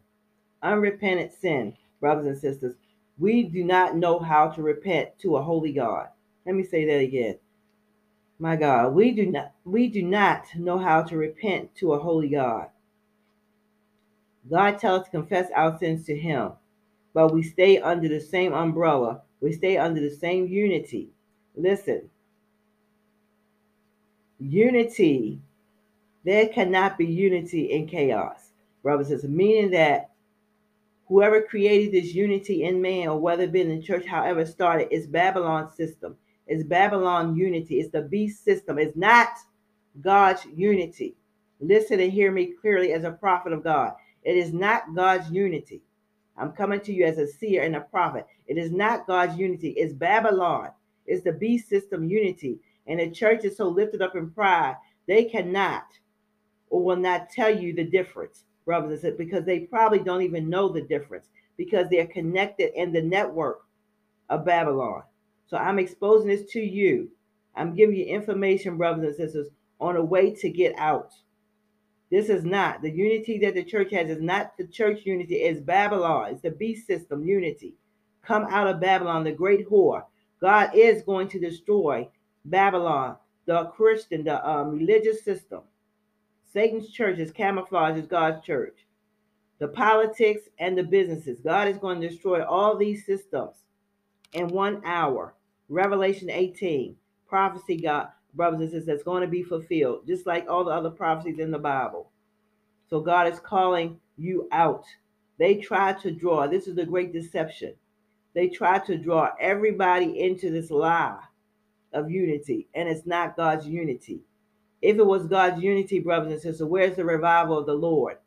Unrepentant 0.62 1.32
sin, 1.32 1.76
brothers 2.00 2.26
and 2.26 2.38
sisters. 2.38 2.74
We 3.18 3.44
do 3.44 3.64
not 3.64 3.96
know 3.96 4.18
how 4.18 4.48
to 4.48 4.62
repent 4.62 5.18
to 5.20 5.36
a 5.36 5.42
holy 5.42 5.72
God. 5.72 6.08
Let 6.46 6.54
me 6.54 6.64
say 6.64 6.84
that 6.86 7.00
again. 7.00 7.38
My 8.38 8.56
God, 8.56 8.94
we 8.94 9.12
do 9.12 9.26
not 9.26 9.52
we 9.64 9.88
do 9.88 10.02
not 10.02 10.46
know 10.56 10.78
how 10.78 11.02
to 11.02 11.16
repent 11.16 11.74
to 11.76 11.92
a 11.92 11.98
holy 11.98 12.28
God. 12.28 12.68
God 14.50 14.78
tells 14.78 15.02
us 15.02 15.04
to 15.06 15.10
confess 15.12 15.50
our 15.54 15.78
sins 15.78 16.04
to 16.06 16.18
him, 16.18 16.52
but 17.14 17.32
we 17.32 17.42
stay 17.42 17.80
under 17.80 18.08
the 18.08 18.20
same 18.20 18.52
umbrella. 18.52 19.22
We 19.40 19.52
stay 19.52 19.76
under 19.78 20.00
the 20.00 20.10
same 20.10 20.46
unity. 20.48 21.10
Listen, 21.56 22.10
unity, 24.38 25.40
there 26.24 26.48
cannot 26.48 26.98
be 26.98 27.06
unity 27.06 27.70
in 27.72 27.86
chaos, 27.86 28.50
brothers 28.82 29.10
and 29.10 29.20
sisters, 29.20 29.34
meaning 29.34 29.70
that 29.70 30.10
whoever 31.06 31.42
created 31.42 31.92
this 31.92 32.14
unity 32.14 32.64
in 32.64 32.80
man, 32.80 33.08
or 33.08 33.18
whether 33.18 33.44
it 33.44 33.52
been 33.52 33.70
in 33.70 33.80
the 33.80 33.86
church, 33.86 34.06
however 34.06 34.44
started, 34.46 34.88
it's 34.90 35.06
Babylon 35.06 35.70
system. 35.72 36.16
It's 36.46 36.64
Babylon 36.64 37.36
unity. 37.36 37.80
It's 37.80 37.90
the 37.90 38.02
beast 38.02 38.44
system. 38.44 38.78
It's 38.78 38.96
not 38.96 39.28
God's 40.00 40.44
unity. 40.54 41.16
Listen 41.60 42.00
and 42.00 42.12
hear 42.12 42.30
me 42.30 42.54
clearly 42.60 42.92
as 42.92 43.04
a 43.04 43.12
prophet 43.12 43.52
of 43.52 43.64
God. 43.64 43.92
It 44.22 44.36
is 44.36 44.52
not 44.52 44.94
God's 44.94 45.30
unity. 45.30 45.82
I'm 46.36 46.52
coming 46.52 46.80
to 46.80 46.92
you 46.92 47.04
as 47.04 47.18
a 47.18 47.26
seer 47.26 47.62
and 47.62 47.76
a 47.76 47.80
prophet. 47.80 48.26
It 48.46 48.58
is 48.58 48.72
not 48.72 49.06
God's 49.06 49.38
unity. 49.38 49.70
It's 49.70 49.94
Babylon. 49.94 50.70
It's 51.06 51.22
the 51.22 51.32
beast 51.32 51.68
system 51.68 52.08
unity. 52.08 52.58
And 52.86 53.00
the 53.00 53.10
church 53.10 53.44
is 53.44 53.56
so 53.56 53.68
lifted 53.68 54.02
up 54.02 54.16
in 54.16 54.30
pride, 54.30 54.76
they 55.06 55.24
cannot 55.24 55.84
or 56.68 56.82
will 56.82 56.96
not 56.96 57.30
tell 57.30 57.54
you 57.54 57.72
the 57.72 57.84
difference, 57.84 58.44
brothers 58.64 58.90
and 58.90 59.00
sisters, 59.00 59.18
because 59.18 59.44
they 59.44 59.60
probably 59.60 59.98
don't 59.98 60.22
even 60.22 60.48
know 60.48 60.68
the 60.68 60.82
difference 60.82 61.28
because 61.56 61.86
they're 61.88 62.06
connected 62.06 62.72
in 62.74 62.92
the 62.92 63.02
network 63.02 63.62
of 64.28 64.44
Babylon. 64.44 65.02
So 65.46 65.56
I'm 65.56 65.78
exposing 65.78 66.28
this 66.28 66.50
to 66.52 66.60
you. 66.60 67.10
I'm 67.54 67.74
giving 67.74 67.96
you 67.96 68.06
information, 68.06 68.76
brothers 68.76 69.04
and 69.04 69.16
sisters, 69.16 69.48
on 69.80 69.96
a 69.96 70.04
way 70.04 70.34
to 70.34 70.50
get 70.50 70.74
out. 70.78 71.12
This 72.10 72.28
is 72.28 72.44
not 72.44 72.82
the 72.82 72.90
unity 72.90 73.38
that 73.38 73.54
the 73.54 73.64
church 73.64 73.92
has, 73.92 74.08
is 74.08 74.22
not 74.22 74.56
the 74.56 74.66
church 74.66 75.00
unity, 75.04 75.36
it's 75.36 75.60
Babylon. 75.60 76.30
It's 76.32 76.42
the 76.42 76.50
beast 76.50 76.86
system 76.86 77.24
unity. 77.24 77.74
Come 78.22 78.44
out 78.44 78.66
of 78.66 78.80
Babylon, 78.80 79.24
the 79.24 79.32
great 79.32 79.68
whore. 79.68 80.04
God 80.40 80.70
is 80.74 81.02
going 81.02 81.28
to 81.28 81.40
destroy 81.40 82.08
Babylon, 82.44 83.16
the 83.46 83.64
Christian, 83.66 84.24
the 84.24 84.46
um, 84.48 84.78
religious 84.78 85.24
system. 85.24 85.62
Satan's 86.54 86.88
church 86.88 87.18
is 87.18 87.32
camouflage 87.32 87.98
as 87.98 88.06
God's 88.06 88.46
church. 88.46 88.86
The 89.58 89.66
politics 89.66 90.42
and 90.60 90.78
the 90.78 90.84
businesses. 90.84 91.40
God 91.40 91.66
is 91.66 91.78
going 91.78 92.00
to 92.00 92.08
destroy 92.08 92.44
all 92.44 92.76
these 92.76 93.04
systems 93.04 93.56
in 94.32 94.48
one 94.48 94.80
hour. 94.84 95.34
Revelation 95.68 96.30
18, 96.30 96.94
prophecy, 97.26 97.76
God, 97.76 98.08
brothers 98.34 98.60
and 98.60 98.70
sisters, 98.70 98.86
that's 98.86 99.02
going 99.02 99.22
to 99.22 99.28
be 99.28 99.42
fulfilled, 99.42 100.06
just 100.06 100.26
like 100.26 100.46
all 100.48 100.64
the 100.64 100.70
other 100.70 100.90
prophecies 100.90 101.40
in 101.40 101.50
the 101.50 101.58
Bible. 101.58 102.10
So 102.88 103.00
God 103.00 103.32
is 103.32 103.40
calling 103.40 103.98
you 104.16 104.48
out. 104.52 104.84
They 105.38 105.56
try 105.56 105.94
to 105.94 106.12
draw, 106.12 106.46
this 106.46 106.68
is 106.68 106.76
the 106.76 106.86
great 106.86 107.12
deception. 107.12 107.74
They 108.32 108.48
try 108.48 108.78
to 108.80 108.96
draw 108.96 109.30
everybody 109.40 110.20
into 110.20 110.50
this 110.50 110.70
lie 110.70 111.18
of 111.92 112.10
unity, 112.10 112.68
and 112.74 112.88
it's 112.88 113.06
not 113.06 113.36
God's 113.36 113.66
unity. 113.66 114.22
If 114.84 114.98
it 114.98 115.06
was 115.06 115.26
God's 115.26 115.62
unity, 115.62 115.98
brothers 115.98 116.30
and 116.30 116.42
sisters, 116.42 116.68
where's 116.68 116.94
the 116.94 117.06
revival 117.06 117.58
of 117.58 117.64
the 117.64 117.72
Lord? 117.72 118.18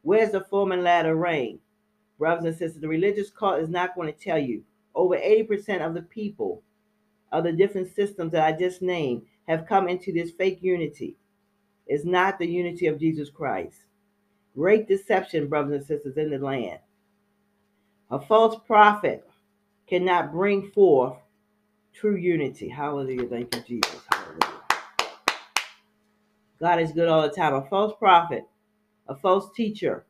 Where's 0.00 0.32
the 0.32 0.40
form 0.40 0.72
and 0.72 0.82
latter 0.82 1.14
rain? 1.14 1.58
Brothers 2.18 2.46
and 2.46 2.56
sisters, 2.56 2.80
the 2.80 2.88
religious 2.88 3.28
cult 3.28 3.60
is 3.60 3.68
not 3.68 3.94
going 3.94 4.10
to 4.10 4.18
tell 4.18 4.38
you. 4.38 4.64
Over 4.94 5.16
80% 5.16 5.86
of 5.86 5.92
the 5.92 6.00
people 6.00 6.62
of 7.32 7.44
the 7.44 7.52
different 7.52 7.94
systems 7.94 8.32
that 8.32 8.46
I 8.46 8.58
just 8.58 8.80
named 8.80 9.26
have 9.46 9.66
come 9.66 9.90
into 9.90 10.10
this 10.10 10.30
fake 10.30 10.60
unity. 10.62 11.18
It's 11.86 12.06
not 12.06 12.38
the 12.38 12.46
unity 12.46 12.86
of 12.86 12.98
Jesus 12.98 13.28
Christ. 13.28 13.80
Great 14.56 14.88
deception, 14.88 15.48
brothers 15.48 15.74
and 15.74 15.86
sisters, 15.86 16.16
in 16.16 16.30
the 16.30 16.38
land. 16.38 16.78
A 18.10 18.18
false 18.18 18.56
prophet 18.66 19.28
cannot 19.86 20.32
bring 20.32 20.70
forth 20.70 21.18
true 21.92 22.16
unity. 22.16 22.70
Hallelujah. 22.70 23.28
Thank 23.28 23.54
you, 23.54 23.60
Jesus. 23.60 24.00
Hallelujah. 24.10 24.65
God 26.60 26.80
is 26.80 26.92
good 26.92 27.08
all 27.08 27.22
the 27.22 27.28
time. 27.28 27.54
A 27.54 27.64
false 27.68 27.94
prophet, 27.98 28.44
a 29.08 29.14
false 29.14 29.50
teacher, 29.54 30.06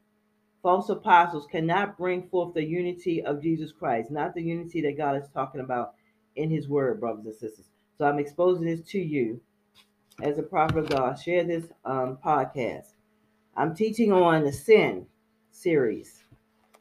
false 0.62 0.88
apostles 0.88 1.46
cannot 1.50 1.98
bring 1.98 2.28
forth 2.28 2.54
the 2.54 2.64
unity 2.64 3.22
of 3.22 3.42
Jesus 3.42 3.72
Christ, 3.72 4.10
not 4.10 4.34
the 4.34 4.42
unity 4.42 4.80
that 4.82 4.96
God 4.96 5.16
is 5.16 5.28
talking 5.32 5.60
about 5.60 5.94
in 6.36 6.50
his 6.50 6.68
word, 6.68 7.00
brothers 7.00 7.26
and 7.26 7.34
sisters. 7.34 7.66
So 7.98 8.04
I'm 8.04 8.18
exposing 8.18 8.66
this 8.66 8.82
to 8.90 8.98
you 8.98 9.40
as 10.22 10.38
a 10.38 10.42
prophet 10.42 10.78
of 10.78 10.88
God. 10.88 11.18
Share 11.18 11.44
this 11.44 11.66
um, 11.84 12.18
podcast. 12.24 12.88
I'm 13.56 13.74
teaching 13.74 14.12
on 14.12 14.44
the 14.44 14.52
sin 14.52 15.06
series. 15.50 16.22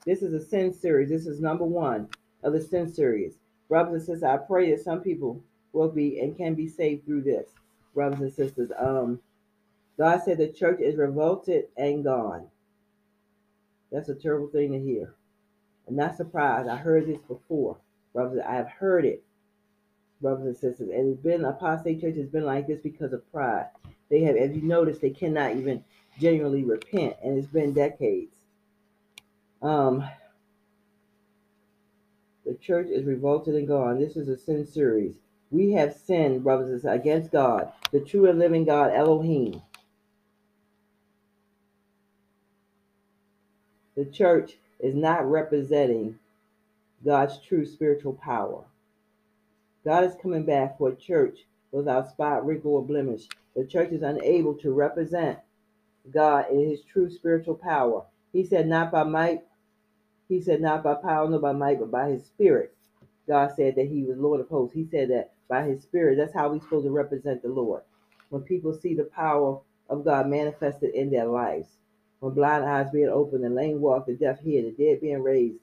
This 0.05 0.21
is 0.21 0.33
a 0.33 0.45
sin 0.45 0.73
series. 0.73 1.09
This 1.09 1.25
is 1.25 1.39
number 1.39 1.65
one 1.65 2.09
of 2.43 2.53
the 2.53 2.61
sin 2.61 2.91
series 2.91 3.37
brothers 3.67 3.93
and 3.93 4.01
sisters, 4.01 4.23
I 4.23 4.37
pray 4.37 4.71
that 4.71 4.83
some 4.83 5.01
people 5.01 5.41
will 5.73 5.89
be 5.89 6.19
and 6.19 6.37
can 6.37 6.55
be 6.55 6.67
saved 6.67 7.05
through 7.05 7.23
this, 7.23 7.49
brothers 7.93 8.21
and 8.21 8.33
sisters. 8.33 8.71
Um, 8.77 9.19
God 9.97 10.21
said 10.23 10.37
the 10.37 10.49
church 10.49 10.79
is 10.81 10.95
revolted 10.97 11.65
and 11.77 12.03
gone. 12.03 12.47
That's 13.91 14.09
a 14.09 14.15
terrible 14.15 14.47
thing 14.47 14.71
to 14.73 14.79
hear. 14.79 15.13
I'm 15.87 15.95
not 15.95 16.17
surprised. 16.17 16.67
I 16.67 16.75
heard 16.75 17.07
this 17.07 17.21
before, 17.27 17.77
brothers. 18.13 18.41
I 18.45 18.55
have 18.55 18.69
heard 18.69 19.05
it, 19.05 19.23
brothers 20.21 20.45
and 20.45 20.57
sisters. 20.57 20.89
And 20.89 21.13
it's 21.13 21.21
been 21.21 21.45
apostate 21.45 22.01
church 22.01 22.17
has 22.17 22.27
been 22.27 22.45
like 22.45 22.67
this 22.67 22.81
because 22.81 23.13
of 23.13 23.31
pride. 23.31 23.67
They 24.09 24.21
have, 24.21 24.35
as 24.35 24.55
you 24.55 24.61
notice, 24.61 24.99
they 24.99 25.11
cannot 25.11 25.55
even 25.55 25.83
genuinely 26.19 26.63
repent, 26.63 27.15
and 27.23 27.37
it's 27.37 27.47
been 27.47 27.73
decades. 27.73 28.31
Um, 29.61 30.07
the 32.45 32.55
church 32.55 32.87
is 32.89 33.05
revolted 33.05 33.55
and 33.55 33.67
gone. 33.67 33.99
This 33.99 34.15
is 34.15 34.27
a 34.27 34.37
sin 34.37 34.65
series. 34.65 35.15
We 35.51 35.71
have 35.73 35.95
sinned, 35.95 36.43
brothers 36.43 36.69
and 36.69 36.77
sisters, 36.77 36.99
against 36.99 37.31
God, 37.31 37.71
the 37.91 37.99
true 37.99 38.29
and 38.29 38.39
living 38.39 38.65
God, 38.65 38.91
Elohim. 38.93 39.61
The 43.95 44.05
church 44.05 44.57
is 44.79 44.95
not 44.95 45.29
representing 45.29 46.19
God's 47.03 47.39
true 47.39 47.65
spiritual 47.65 48.13
power. 48.13 48.63
God 49.83 50.03
is 50.03 50.15
coming 50.21 50.43
back 50.45 50.77
for 50.77 50.89
a 50.89 50.95
church 50.95 51.39
without 51.71 52.09
spot, 52.09 52.45
wrinkle, 52.45 52.73
or 52.73 52.85
blemish. 52.85 53.27
The 53.55 53.65
church 53.65 53.91
is 53.91 54.01
unable 54.01 54.55
to 54.55 54.73
represent 54.73 55.39
God 56.11 56.45
in 56.51 56.69
his 56.69 56.81
true 56.81 57.09
spiritual 57.09 57.55
power. 57.55 58.03
He 58.33 58.43
said, 58.43 58.67
Not 58.67 58.91
by 58.91 59.03
might, 59.03 59.43
he 60.27 60.41
said, 60.41 60.61
Not 60.61 60.83
by 60.83 60.95
power, 60.95 61.29
nor 61.29 61.39
by 61.39 61.53
might, 61.53 61.79
but 61.79 61.91
by 61.91 62.09
his 62.09 62.25
spirit. 62.25 62.75
God 63.27 63.51
said 63.55 63.75
that 63.75 63.87
he 63.87 64.03
was 64.03 64.17
Lord 64.17 64.39
of 64.41 64.49
hosts. 64.49 64.75
He 64.75 64.85
said 64.85 65.09
that 65.09 65.33
by 65.47 65.63
his 65.63 65.81
spirit, 65.81 66.17
that's 66.17 66.33
how 66.33 66.49
we're 66.49 66.59
supposed 66.59 66.85
to 66.85 66.91
represent 66.91 67.41
the 67.41 67.49
Lord. 67.49 67.81
When 68.29 68.41
people 68.41 68.73
see 68.73 68.93
the 68.93 69.05
power 69.05 69.59
of 69.89 70.03
God 70.05 70.27
manifested 70.27 70.93
in 70.95 71.09
their 71.11 71.25
lives, 71.25 71.77
when 72.25 72.33
blind 72.33 72.65
eyes 72.65 72.89
being 72.91 73.07
opened, 73.07 73.43
the 73.43 73.49
lame 73.49 73.79
walk, 73.79 74.07
the 74.07 74.13
deaf 74.15 74.39
hear, 74.39 74.63
the 74.63 74.71
dead 74.71 74.99
being 74.99 75.21
raised, 75.21 75.59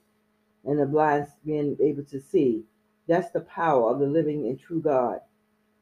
and 0.65 0.79
the 0.79 0.87
blind 0.87 1.27
being 1.45 1.77
able 1.81 2.05
to 2.05 2.21
see, 2.21 2.63
that's 3.09 3.31
the 3.33 3.41
power 3.41 3.91
of 3.91 3.99
the 3.99 4.07
living 4.07 4.47
and 4.47 4.61
true 4.61 4.81
God. 4.81 5.21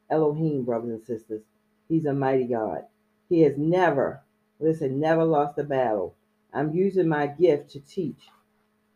Elohim, 0.08 0.64
brothers 0.64 0.90
and 0.90 1.04
sisters. 1.04 1.42
He's 1.86 2.06
a 2.06 2.14
mighty 2.14 2.44
God. 2.44 2.86
He 3.28 3.42
has 3.42 3.58
never, 3.58 4.22
listen, 4.58 4.98
never 4.98 5.22
lost 5.22 5.58
a 5.58 5.64
battle. 5.64 6.14
I'm 6.54 6.74
using 6.74 7.08
my 7.08 7.26
gift 7.26 7.70
to 7.72 7.80
teach. 7.80 8.30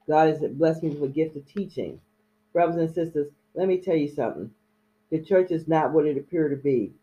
God 0.08 0.28
has 0.28 0.38
blessed 0.52 0.84
me 0.84 0.88
with 0.88 1.10
a 1.10 1.12
gift 1.12 1.36
of 1.36 1.46
teaching. 1.46 2.00
Brothers 2.54 2.76
and 2.76 2.94
sisters, 2.94 3.30
let 3.54 3.68
me 3.68 3.76
tell 3.76 3.96
you 3.96 4.08
something. 4.08 4.50
The 5.10 5.20
church 5.20 5.50
is 5.50 5.68
not 5.68 5.92
what 5.92 6.06
it 6.06 6.16
appeared 6.16 6.52
to 6.52 6.56
be. 6.56 6.94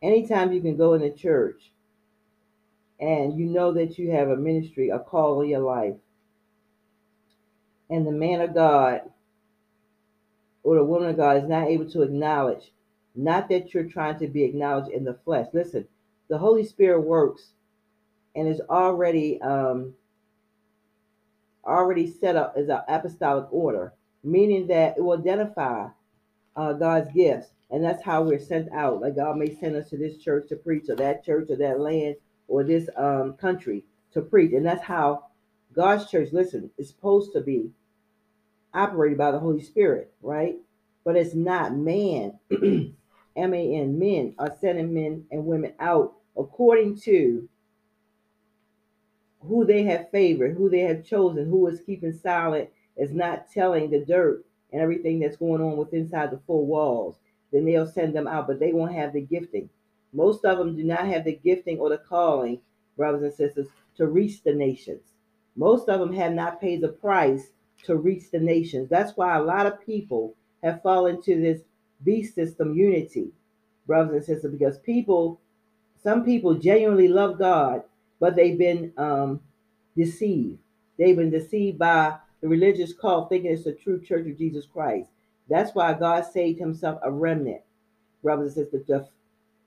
Anytime 0.00 0.50
you 0.54 0.62
can 0.62 0.78
go 0.78 0.94
in 0.94 1.02
a 1.02 1.10
church 1.10 1.70
and 3.00 3.38
you 3.38 3.46
know 3.46 3.72
that 3.72 3.98
you 3.98 4.10
have 4.12 4.28
a 4.28 4.36
ministry, 4.36 4.90
a 4.90 4.98
call 4.98 5.40
in 5.42 5.48
your 5.48 5.60
life, 5.60 5.94
and 7.88 8.06
the 8.06 8.12
man 8.12 8.40
of 8.40 8.54
God 8.54 9.02
or 10.62 10.76
the 10.76 10.84
woman 10.84 11.08
of 11.10 11.16
God 11.16 11.38
is 11.38 11.48
not 11.48 11.68
able 11.68 11.88
to 11.90 12.02
acknowledge, 12.02 12.72
not 13.14 13.48
that 13.48 13.72
you're 13.72 13.84
trying 13.84 14.18
to 14.18 14.28
be 14.28 14.44
acknowledged 14.44 14.90
in 14.90 15.04
the 15.04 15.18
flesh. 15.24 15.46
Listen, 15.52 15.86
the 16.28 16.38
Holy 16.38 16.64
Spirit 16.64 17.00
works 17.00 17.50
and 18.36 18.46
is 18.48 18.60
already 18.68 19.40
um, 19.40 19.94
already 21.64 22.10
set 22.10 22.36
up 22.36 22.54
as 22.56 22.68
an 22.68 22.80
apostolic 22.88 23.46
order, 23.52 23.92
meaning 24.22 24.66
that 24.68 24.96
it 24.96 25.00
will 25.02 25.18
identify 25.18 25.88
uh, 26.56 26.72
God's 26.74 27.10
gifts, 27.12 27.48
and 27.70 27.82
that's 27.82 28.02
how 28.02 28.22
we're 28.22 28.38
sent 28.38 28.70
out. 28.72 29.00
Like 29.00 29.16
God 29.16 29.36
may 29.38 29.54
send 29.58 29.76
us 29.76 29.90
to 29.90 29.96
this 29.96 30.18
church 30.18 30.48
to 30.48 30.56
preach, 30.56 30.88
or 30.88 30.96
that 30.96 31.24
church, 31.24 31.48
or 31.50 31.56
that 31.56 31.80
land, 31.80 32.16
or 32.50 32.64
this 32.64 32.88
um, 32.96 33.34
country 33.34 33.84
to 34.12 34.20
preach, 34.20 34.52
and 34.52 34.66
that's 34.66 34.82
how 34.82 35.26
God's 35.72 36.10
church, 36.10 36.30
listen, 36.32 36.70
is 36.76 36.88
supposed 36.88 37.32
to 37.32 37.40
be 37.40 37.70
operated 38.74 39.16
by 39.16 39.30
the 39.30 39.38
Holy 39.38 39.62
Spirit, 39.62 40.12
right? 40.20 40.56
But 41.04 41.16
it's 41.16 41.34
not 41.34 41.76
man, 41.76 42.38
M 42.50 43.54
A 43.54 43.74
N, 43.76 43.98
men 43.98 44.34
are 44.38 44.54
sending 44.60 44.92
men 44.92 45.24
and 45.30 45.46
women 45.46 45.72
out 45.78 46.14
according 46.36 46.98
to 47.00 47.48
who 49.42 49.64
they 49.64 49.84
have 49.84 50.10
favored, 50.10 50.56
who 50.56 50.68
they 50.68 50.80
have 50.80 51.04
chosen, 51.04 51.48
who 51.48 51.66
is 51.68 51.80
keeping 51.80 52.12
silent, 52.12 52.68
is 52.96 53.12
not 53.12 53.50
telling 53.50 53.90
the 53.90 54.04
dirt 54.04 54.44
and 54.72 54.82
everything 54.82 55.20
that's 55.20 55.36
going 55.36 55.62
on 55.62 55.76
with 55.76 55.94
inside 55.94 56.30
the 56.30 56.40
four 56.46 56.66
walls. 56.66 57.16
Then 57.52 57.64
they'll 57.64 57.86
send 57.86 58.14
them 58.14 58.28
out, 58.28 58.46
but 58.46 58.60
they 58.60 58.72
won't 58.72 58.92
have 58.92 59.12
the 59.12 59.22
gifting. 59.22 59.70
Most 60.12 60.44
of 60.44 60.58
them 60.58 60.76
do 60.76 60.84
not 60.84 61.06
have 61.06 61.24
the 61.24 61.36
gifting 61.36 61.78
or 61.78 61.88
the 61.88 61.98
calling, 61.98 62.60
brothers 62.96 63.22
and 63.22 63.32
sisters, 63.32 63.68
to 63.96 64.06
reach 64.06 64.42
the 64.42 64.52
nations. 64.52 65.02
Most 65.56 65.88
of 65.88 66.00
them 66.00 66.12
have 66.14 66.32
not 66.32 66.60
paid 66.60 66.80
the 66.80 66.88
price 66.88 67.50
to 67.84 67.96
reach 67.96 68.30
the 68.30 68.38
nations. 68.38 68.88
That's 68.88 69.16
why 69.16 69.36
a 69.36 69.42
lot 69.42 69.66
of 69.66 69.84
people 69.84 70.34
have 70.62 70.82
fallen 70.82 71.16
into 71.16 71.40
this 71.40 71.62
beast 72.04 72.34
system 72.34 72.74
unity, 72.74 73.30
brothers 73.86 74.14
and 74.14 74.24
sisters, 74.24 74.52
because 74.52 74.78
people, 74.78 75.40
some 76.02 76.24
people 76.24 76.54
genuinely 76.54 77.08
love 77.08 77.38
God, 77.38 77.82
but 78.18 78.36
they've 78.36 78.58
been 78.58 78.92
um, 78.96 79.40
deceived. 79.96 80.58
They've 80.98 81.16
been 81.16 81.30
deceived 81.30 81.78
by 81.78 82.16
the 82.40 82.48
religious 82.48 82.92
cult, 82.92 83.28
thinking 83.28 83.50
it's 83.50 83.64
the 83.64 83.72
true 83.72 84.00
church 84.00 84.26
of 84.26 84.38
Jesus 84.38 84.66
Christ. 84.66 85.10
That's 85.48 85.74
why 85.74 85.94
God 85.94 86.24
saved 86.26 86.58
himself 86.58 87.00
a 87.02 87.10
remnant, 87.10 87.62
brothers 88.22 88.56
and 88.56 88.68
sisters. 88.70 89.08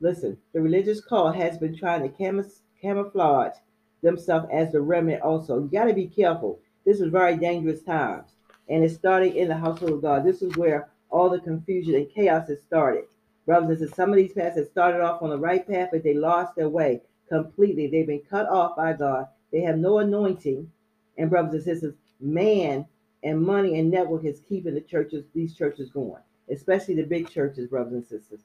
Listen, 0.04 0.38
the 0.52 0.60
religious 0.60 1.00
cult 1.00 1.34
has 1.34 1.58
been 1.58 1.74
trying 1.74 2.02
to 2.02 2.10
cam- 2.10 2.46
camouflage 2.82 3.54
themselves 4.02 4.50
as 4.52 4.70
the 4.74 4.82
remnant 4.82 5.22
also. 5.22 5.62
You 5.62 5.70
got 5.70 5.86
to 5.86 5.94
be 5.94 6.08
careful 6.08 6.60
this 6.86 7.00
is 7.00 7.10
very 7.10 7.38
dangerous 7.38 7.82
times. 7.84 8.34
And 8.68 8.84
it's 8.84 8.96
starting 8.96 9.34
in 9.34 9.48
the 9.48 9.56
household 9.56 9.94
of 9.94 10.02
God. 10.02 10.26
This 10.26 10.42
is 10.42 10.58
where 10.58 10.89
all 11.10 11.30
the 11.30 11.39
confusion 11.39 11.96
and 11.96 12.10
chaos 12.13 12.50
has 12.50 12.62
started. 12.62 13.06
Brothers 13.46 13.70
and 13.70 13.80
sisters, 13.80 13.96
some 13.96 14.10
of 14.10 14.18
these 14.18 14.34
pastors 14.34 14.70
started 14.70 15.00
off 15.00 15.22
on 15.22 15.30
the 15.30 15.38
right 15.38 15.66
path, 15.66 15.88
but 15.94 16.04
they 16.04 16.13
lost 16.13 16.54
their 16.58 16.68
way 16.68 17.02
completely. 17.30 17.88
They've 17.88 18.06
been 18.06 18.24
cut 18.30 18.50
off 18.50 18.76
by 18.76 18.92
God. 18.92 19.28
They 19.54 19.62
have 19.62 19.78
no 19.78 20.00
anointing. 20.00 20.70
And 21.18 21.30
brothers 21.30 21.54
and 21.54 21.63
sisters, 21.63 21.94
man 22.20 22.86
and 23.24 23.42
money 23.42 23.80
and 23.80 23.89
network 23.89 24.26
is 24.26 24.42
keeping 24.50 24.74
the 24.74 24.82
churches, 24.82 25.24
these 25.34 25.56
churches 25.56 25.92
going, 25.92 26.22
especially 26.52 26.96
the 26.96 27.04
big 27.04 27.30
churches, 27.30 27.70
brothers 27.70 27.94
and 27.94 28.04
sisters. 28.06 28.42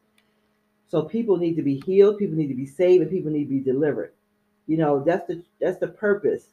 So 0.88 1.02
people 1.02 1.36
need 1.36 1.56
to 1.56 1.62
be 1.62 1.82
healed, 1.84 2.18
people 2.18 2.36
need 2.36 2.48
to 2.48 2.54
be 2.54 2.66
saved, 2.66 3.02
and 3.02 3.10
people 3.10 3.30
need 3.30 3.44
to 3.44 3.50
be 3.50 3.60
delivered. 3.60 4.12
You 4.66 4.78
know, 4.78 5.02
that's 5.04 5.26
the 5.26 5.42
that's 5.60 5.78
the 5.78 5.88
purpose 5.88 6.48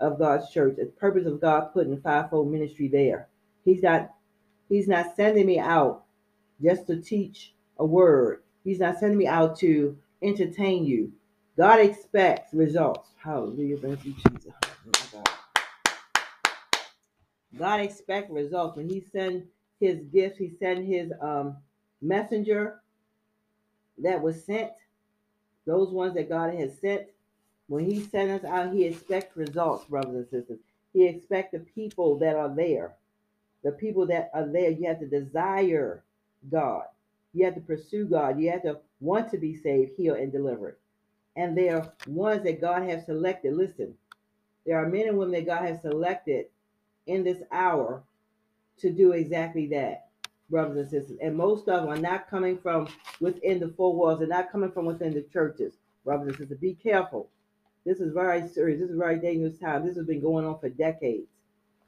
of 0.00 0.18
God's 0.18 0.50
church, 0.50 0.76
the 0.76 0.86
purpose 0.86 1.26
of 1.26 1.40
God 1.40 1.72
putting 1.72 2.00
fivefold 2.00 2.50
ministry 2.50 2.88
there. 2.88 3.28
He's 3.64 3.82
not 3.82 4.10
He's 4.68 4.88
not 4.88 5.16
sending 5.16 5.46
me 5.46 5.58
out 5.58 6.04
just 6.62 6.86
to 6.88 7.00
teach 7.00 7.54
a 7.78 7.84
word. 7.84 8.42
He's 8.64 8.80
not 8.80 8.98
sending 8.98 9.18
me 9.18 9.26
out 9.26 9.58
to 9.60 9.96
entertain 10.22 10.84
you. 10.84 11.12
God 11.56 11.80
expects 11.80 12.52
results. 12.52 13.08
Hallelujah. 13.16 13.78
Thank 13.78 14.04
you, 14.04 14.12
Jesus. 14.12 14.52
God. 17.58 17.80
Expects 17.80 18.30
results. 18.30 18.76
When 18.76 18.88
he 18.88 19.04
send 19.12 19.44
his 19.80 20.00
gifts, 20.12 20.38
he 20.38 20.52
send 20.60 20.86
his 20.86 21.12
um, 21.20 21.56
messenger 22.02 22.80
that 24.02 24.22
was 24.22 24.44
sent, 24.44 24.70
those 25.66 25.90
ones 25.90 26.14
that 26.14 26.28
God 26.28 26.54
has 26.54 26.78
sent, 26.78 27.06
when 27.68 27.84
he 27.84 28.00
sent 28.00 28.30
us 28.30 28.44
out, 28.44 28.72
he 28.72 28.84
expects 28.84 29.36
results, 29.36 29.84
brothers 29.84 30.14
and 30.14 30.28
sisters. 30.30 30.58
He 30.92 31.06
expects 31.06 31.52
the 31.52 31.58
people 31.58 32.18
that 32.18 32.34
are 32.34 32.54
there. 32.54 32.94
The 33.62 33.72
people 33.72 34.06
that 34.06 34.30
are 34.32 34.46
there, 34.46 34.70
you 34.70 34.86
have 34.88 35.00
to 35.00 35.06
desire 35.06 36.02
God. 36.50 36.84
You 37.34 37.44
have 37.44 37.54
to 37.54 37.60
pursue 37.60 38.06
God. 38.06 38.40
You 38.40 38.50
have 38.52 38.62
to 38.62 38.78
want 39.00 39.30
to 39.32 39.38
be 39.38 39.54
saved, 39.54 39.92
healed, 39.96 40.18
and 40.18 40.32
delivered. 40.32 40.76
And 41.36 41.56
there 41.56 41.76
are 41.76 41.92
ones 42.06 42.42
that 42.44 42.60
God 42.60 42.82
has 42.84 43.04
selected. 43.04 43.54
Listen, 43.54 43.94
there 44.64 44.82
are 44.82 44.88
men 44.88 45.08
and 45.08 45.18
women 45.18 45.34
that 45.34 45.46
God 45.46 45.66
has 45.66 45.82
selected 45.82 46.46
in 47.06 47.22
this 47.22 47.42
hour 47.52 48.02
to 48.78 48.90
do 48.90 49.12
exactly 49.12 49.66
that, 49.68 50.07
brothers 50.50 50.78
and 50.78 50.90
sisters. 50.90 51.18
And 51.22 51.36
most 51.36 51.68
of 51.68 51.82
them 51.82 51.88
are 51.88 51.98
not 52.00 52.28
coming 52.28 52.58
from 52.58 52.88
within 53.20 53.60
the 53.60 53.68
four 53.76 53.94
walls. 53.94 54.18
They're 54.18 54.28
not 54.28 54.52
coming 54.52 54.72
from 54.72 54.86
within 54.86 55.14
the 55.14 55.22
churches, 55.32 55.74
brothers 56.04 56.28
and 56.28 56.36
sisters. 56.38 56.58
Be 56.58 56.74
careful. 56.74 57.28
This 57.84 58.00
is 58.00 58.12
very 58.12 58.46
serious. 58.48 58.80
This 58.80 58.90
is 58.90 58.98
very 58.98 59.18
dangerous 59.18 59.58
time. 59.58 59.86
This 59.86 59.96
has 59.96 60.06
been 60.06 60.20
going 60.20 60.44
on 60.44 60.58
for 60.58 60.68
decades. 60.68 61.28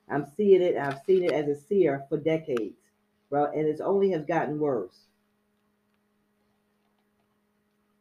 I'm 0.09 0.27
seeing 0.37 0.63
it. 0.63 0.77
I've 0.77 1.01
seen 1.07 1.25
it 1.25 1.33
as 1.33 1.49
a 1.49 1.61
seer 1.61 2.05
for 2.09 2.19
decades, 2.19 2.77
bro, 3.29 3.47
and 3.47 3.67
it 3.67 3.81
only 3.81 4.11
has 4.11 4.25
gotten 4.25 4.59
worse. 4.59 4.97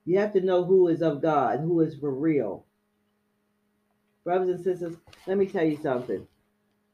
You 0.06 0.18
have 0.20 0.34
to 0.34 0.42
know 0.42 0.64
who 0.64 0.88
is 0.88 1.02
of 1.02 1.22
God, 1.22 1.60
who 1.60 1.82
is 1.82 1.96
for 2.00 2.12
real. 2.12 2.66
Brothers 4.24 4.50
and 4.50 4.64
sisters, 4.64 4.96
let 5.28 5.38
me 5.38 5.46
tell 5.46 5.64
you 5.64 5.78
something. 5.82 6.28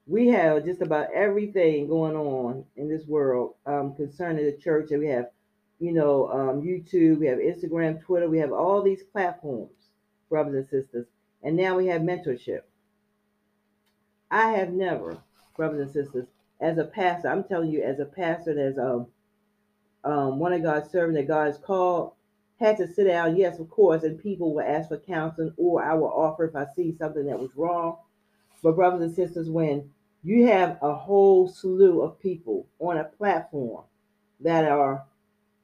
We 0.08 0.28
have 0.30 0.66
just 0.66 0.82
about 0.82 1.12
everything 1.14 1.88
going 1.88 2.16
on 2.16 2.66
in 2.76 2.88
this 2.88 3.08
world 3.08 3.56
um, 3.66 3.96
concerning 3.96 4.46
the 4.46 4.58
church, 4.58 4.92
and 4.92 5.00
we 5.00 5.08
have, 5.08 5.30
you 5.80 5.94
know, 5.94 6.30
um, 6.30 6.62
YouTube, 6.62 7.20
we 7.20 7.28
have 7.28 7.40
Instagram, 7.40 8.02
Twitter, 8.02 8.30
we 8.30 8.40
have 8.40 8.52
all 8.52 8.82
these 8.84 9.04
platforms 9.04 9.72
brothers 10.30 10.56
and 10.56 10.84
sisters. 10.84 11.08
And 11.44 11.56
now 11.56 11.78
we 11.78 11.88
have 11.88 12.02
mentorship. 12.02 12.62
I 14.32 14.52
have 14.52 14.72
never, 14.72 15.18
brothers 15.56 15.82
and 15.82 15.92
sisters, 15.92 16.28
as 16.60 16.78
a 16.78 16.86
pastor, 16.86 17.30
I'm 17.30 17.44
telling 17.44 17.70
you, 17.70 17.84
as 17.84 18.00
a 18.00 18.06
pastor, 18.06 18.60
as 18.60 18.78
um, 18.78 19.08
um, 20.04 20.40
one 20.40 20.54
of 20.54 20.64
God's 20.64 20.92
servants 20.92 21.20
that 21.20 21.28
God 21.28 21.46
has 21.46 21.58
called, 21.58 22.14
had 22.60 22.78
to 22.78 22.88
sit 22.88 23.06
down, 23.06 23.36
yes, 23.36 23.60
of 23.60 23.70
course, 23.70 24.04
and 24.04 24.22
people 24.22 24.54
will 24.54 24.62
ask 24.62 24.90
for 24.90 24.98
counseling 24.98 25.54
or 25.58 25.84
I 25.84 25.94
will 25.94 26.12
offer 26.12 26.46
if 26.46 26.56
I 26.56 26.66
see 26.76 26.96
something 26.98 27.26
that 27.28 27.40
was 27.40 27.52
wrong. 27.56 27.98
But, 28.64 28.76
brothers 28.76 29.02
and 29.02 29.16
sisters, 29.16 29.50
when 29.50 29.92
you 30.24 30.48
have 30.48 30.78
a 30.82 30.94
whole 30.94 31.48
slew 31.48 32.02
of 32.02 32.20
people 32.20 32.66
on 32.80 32.98
a 32.98 33.04
platform 33.04 33.84
that 34.40 34.66
are 34.66 35.06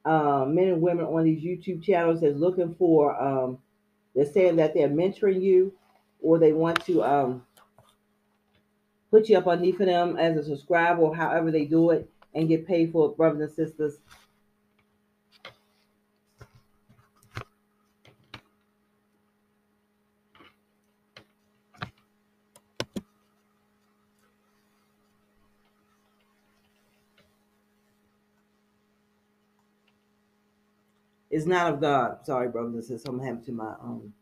um, 0.04 0.54
men 0.54 0.68
and 0.68 0.82
women 0.82 1.04
on 1.04 1.24
these 1.24 1.42
YouTube 1.42 1.82
channels 1.82 2.20
that's 2.20 2.36
looking 2.36 2.74
for 2.74 3.20
um, 3.20 3.58
they're 4.14 4.26
saying 4.26 4.56
that 4.56 4.74
they're 4.74 4.88
mentoring 4.88 5.40
you 5.40 5.72
or 6.20 6.38
they 6.38 6.52
want 6.52 6.84
to 6.86 7.02
um, 7.02 7.44
put 9.10 9.28
you 9.28 9.38
up 9.38 9.46
underneath 9.46 9.80
of 9.80 9.86
them 9.86 10.16
as 10.16 10.36
a 10.36 10.44
subscriber 10.44 11.00
or 11.02 11.14
however 11.14 11.50
they 11.50 11.64
do 11.64 11.90
it 11.90 12.08
and 12.34 12.48
get 12.48 12.66
paid 12.66 12.92
for 12.92 13.10
it, 13.10 13.16
brothers 13.16 13.40
and 13.40 13.68
sisters. 13.68 13.98
It's 31.32 31.46
not 31.46 31.72
of 31.72 31.80
God. 31.80 32.18
Sorry, 32.26 32.48
brothers 32.48 32.74
and 32.74 32.82
sisters. 32.82 33.02
Something 33.02 33.26
happened 33.26 33.46
to 33.46 33.52
my 33.52 33.74
um 33.82 34.12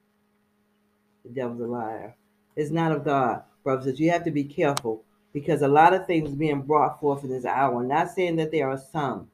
the 1.24 1.30
devil's 1.30 1.60
a 1.60 1.66
liar. 1.66 2.14
It's 2.56 2.70
not 2.70 2.92
of 2.92 3.04
God, 3.04 3.42
brothers. 3.64 3.86
and 3.86 3.92
sisters. 3.92 4.04
You 4.06 4.12
have 4.12 4.24
to 4.24 4.30
be 4.30 4.44
careful 4.44 5.02
because 5.32 5.62
a 5.62 5.68
lot 5.68 5.92
of 5.92 6.06
things 6.06 6.30
being 6.34 6.62
brought 6.62 7.00
forth 7.00 7.24
in 7.24 7.30
this 7.30 7.44
hour. 7.44 7.82
not 7.82 8.10
saying 8.10 8.36
that 8.36 8.52
there 8.52 8.70
are 8.70 8.78
some 8.78 9.28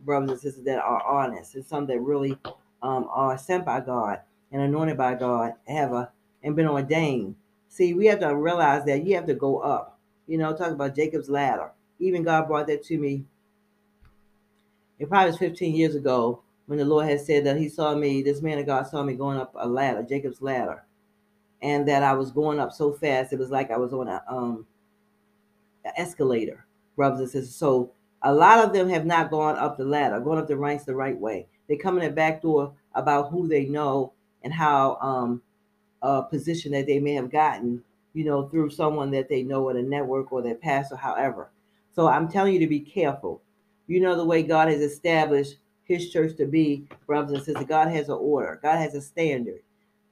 brothers 0.00 0.30
and 0.30 0.40
sisters 0.40 0.64
that 0.64 0.78
are 0.78 1.06
honest 1.06 1.54
and 1.54 1.64
some 1.64 1.86
that 1.86 2.00
really 2.00 2.36
um, 2.82 3.06
are 3.10 3.36
sent 3.36 3.66
by 3.66 3.80
God 3.80 4.20
and 4.50 4.62
anointed 4.62 4.96
by 4.96 5.14
God, 5.14 5.52
have 5.68 5.92
a 5.92 6.10
and 6.42 6.56
been 6.56 6.66
ordained. 6.66 7.36
See, 7.68 7.94
we 7.94 8.06
have 8.06 8.20
to 8.20 8.34
realize 8.34 8.84
that 8.86 9.04
you 9.04 9.14
have 9.14 9.26
to 9.26 9.34
go 9.34 9.58
up. 9.58 9.98
You 10.26 10.38
know, 10.38 10.56
talk 10.56 10.72
about 10.72 10.96
Jacob's 10.96 11.30
ladder. 11.30 11.70
Even 11.98 12.22
God 12.22 12.48
brought 12.48 12.66
that 12.66 12.82
to 12.84 12.98
me. 12.98 13.24
It 14.98 15.08
probably 15.08 15.30
was 15.30 15.38
15 15.38 15.74
years 15.74 15.94
ago 15.94 16.42
when 16.66 16.78
the 16.78 16.84
Lord 16.84 17.08
had 17.08 17.20
said 17.20 17.44
that 17.46 17.56
He 17.56 17.68
saw 17.68 17.94
me, 17.94 18.22
this 18.22 18.42
man 18.42 18.58
of 18.58 18.66
God 18.66 18.86
saw 18.86 19.02
me 19.02 19.14
going 19.14 19.38
up 19.38 19.52
a 19.56 19.68
ladder, 19.68 20.02
Jacob's 20.02 20.42
ladder, 20.42 20.84
and 21.60 21.86
that 21.88 22.02
I 22.02 22.12
was 22.12 22.30
going 22.30 22.58
up 22.58 22.72
so 22.72 22.92
fast 22.92 23.32
it 23.32 23.38
was 23.38 23.50
like 23.50 23.70
I 23.70 23.76
was 23.76 23.92
on 23.92 24.08
a 24.08 24.22
um 24.28 24.66
an 25.84 25.92
escalator, 25.96 26.66
brothers 26.96 27.20
and 27.20 27.30
sisters. 27.30 27.54
So 27.54 27.92
a 28.22 28.32
lot 28.32 28.64
of 28.64 28.72
them 28.72 28.88
have 28.88 29.04
not 29.04 29.30
gone 29.30 29.56
up 29.56 29.76
the 29.76 29.84
ladder, 29.84 30.20
going 30.20 30.38
up 30.38 30.46
the 30.48 30.56
ranks 30.56 30.84
the 30.84 30.94
right 30.94 31.18
way. 31.18 31.46
They 31.68 31.76
come 31.76 31.98
in 31.98 32.04
the 32.04 32.10
back 32.10 32.42
door 32.42 32.72
about 32.94 33.30
who 33.30 33.48
they 33.48 33.64
know 33.64 34.12
and 34.42 34.52
how 34.52 34.98
um 35.00 35.42
a 36.02 36.22
position 36.22 36.72
that 36.72 36.86
they 36.86 36.98
may 36.98 37.12
have 37.12 37.30
gotten, 37.30 37.82
you 38.12 38.24
know, 38.24 38.48
through 38.48 38.70
someone 38.70 39.10
that 39.12 39.28
they 39.28 39.42
know 39.42 39.70
at 39.70 39.76
a 39.76 39.82
network 39.82 40.32
or 40.32 40.42
their 40.42 40.56
pastor, 40.56 40.96
however. 40.96 41.50
So 41.94 42.08
I'm 42.08 42.28
telling 42.28 42.54
you 42.54 42.58
to 42.60 42.66
be 42.66 42.80
careful. 42.80 43.40
You 43.86 44.00
know 44.00 44.16
the 44.16 44.24
way 44.24 44.42
God 44.42 44.68
has 44.68 44.80
established 44.80 45.56
his 45.92 46.10
church 46.10 46.36
to 46.36 46.46
be, 46.46 46.86
brothers 47.06 47.36
and 47.36 47.44
sisters. 47.44 47.66
God 47.66 47.88
has 47.88 48.08
an 48.08 48.18
order. 48.20 48.58
God 48.62 48.78
has 48.78 48.94
a 48.94 49.00
standard. 49.00 49.60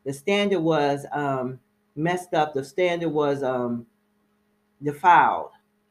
The 0.05 0.13
standard 0.13 0.61
was 0.61 1.07
um, 1.13 1.59
messed 1.97 2.35
up. 2.35 2.55
The 2.55 2.65
standard 2.65 3.11
was 3.11 3.43
um, 3.43 3.87
defiled 4.83 5.51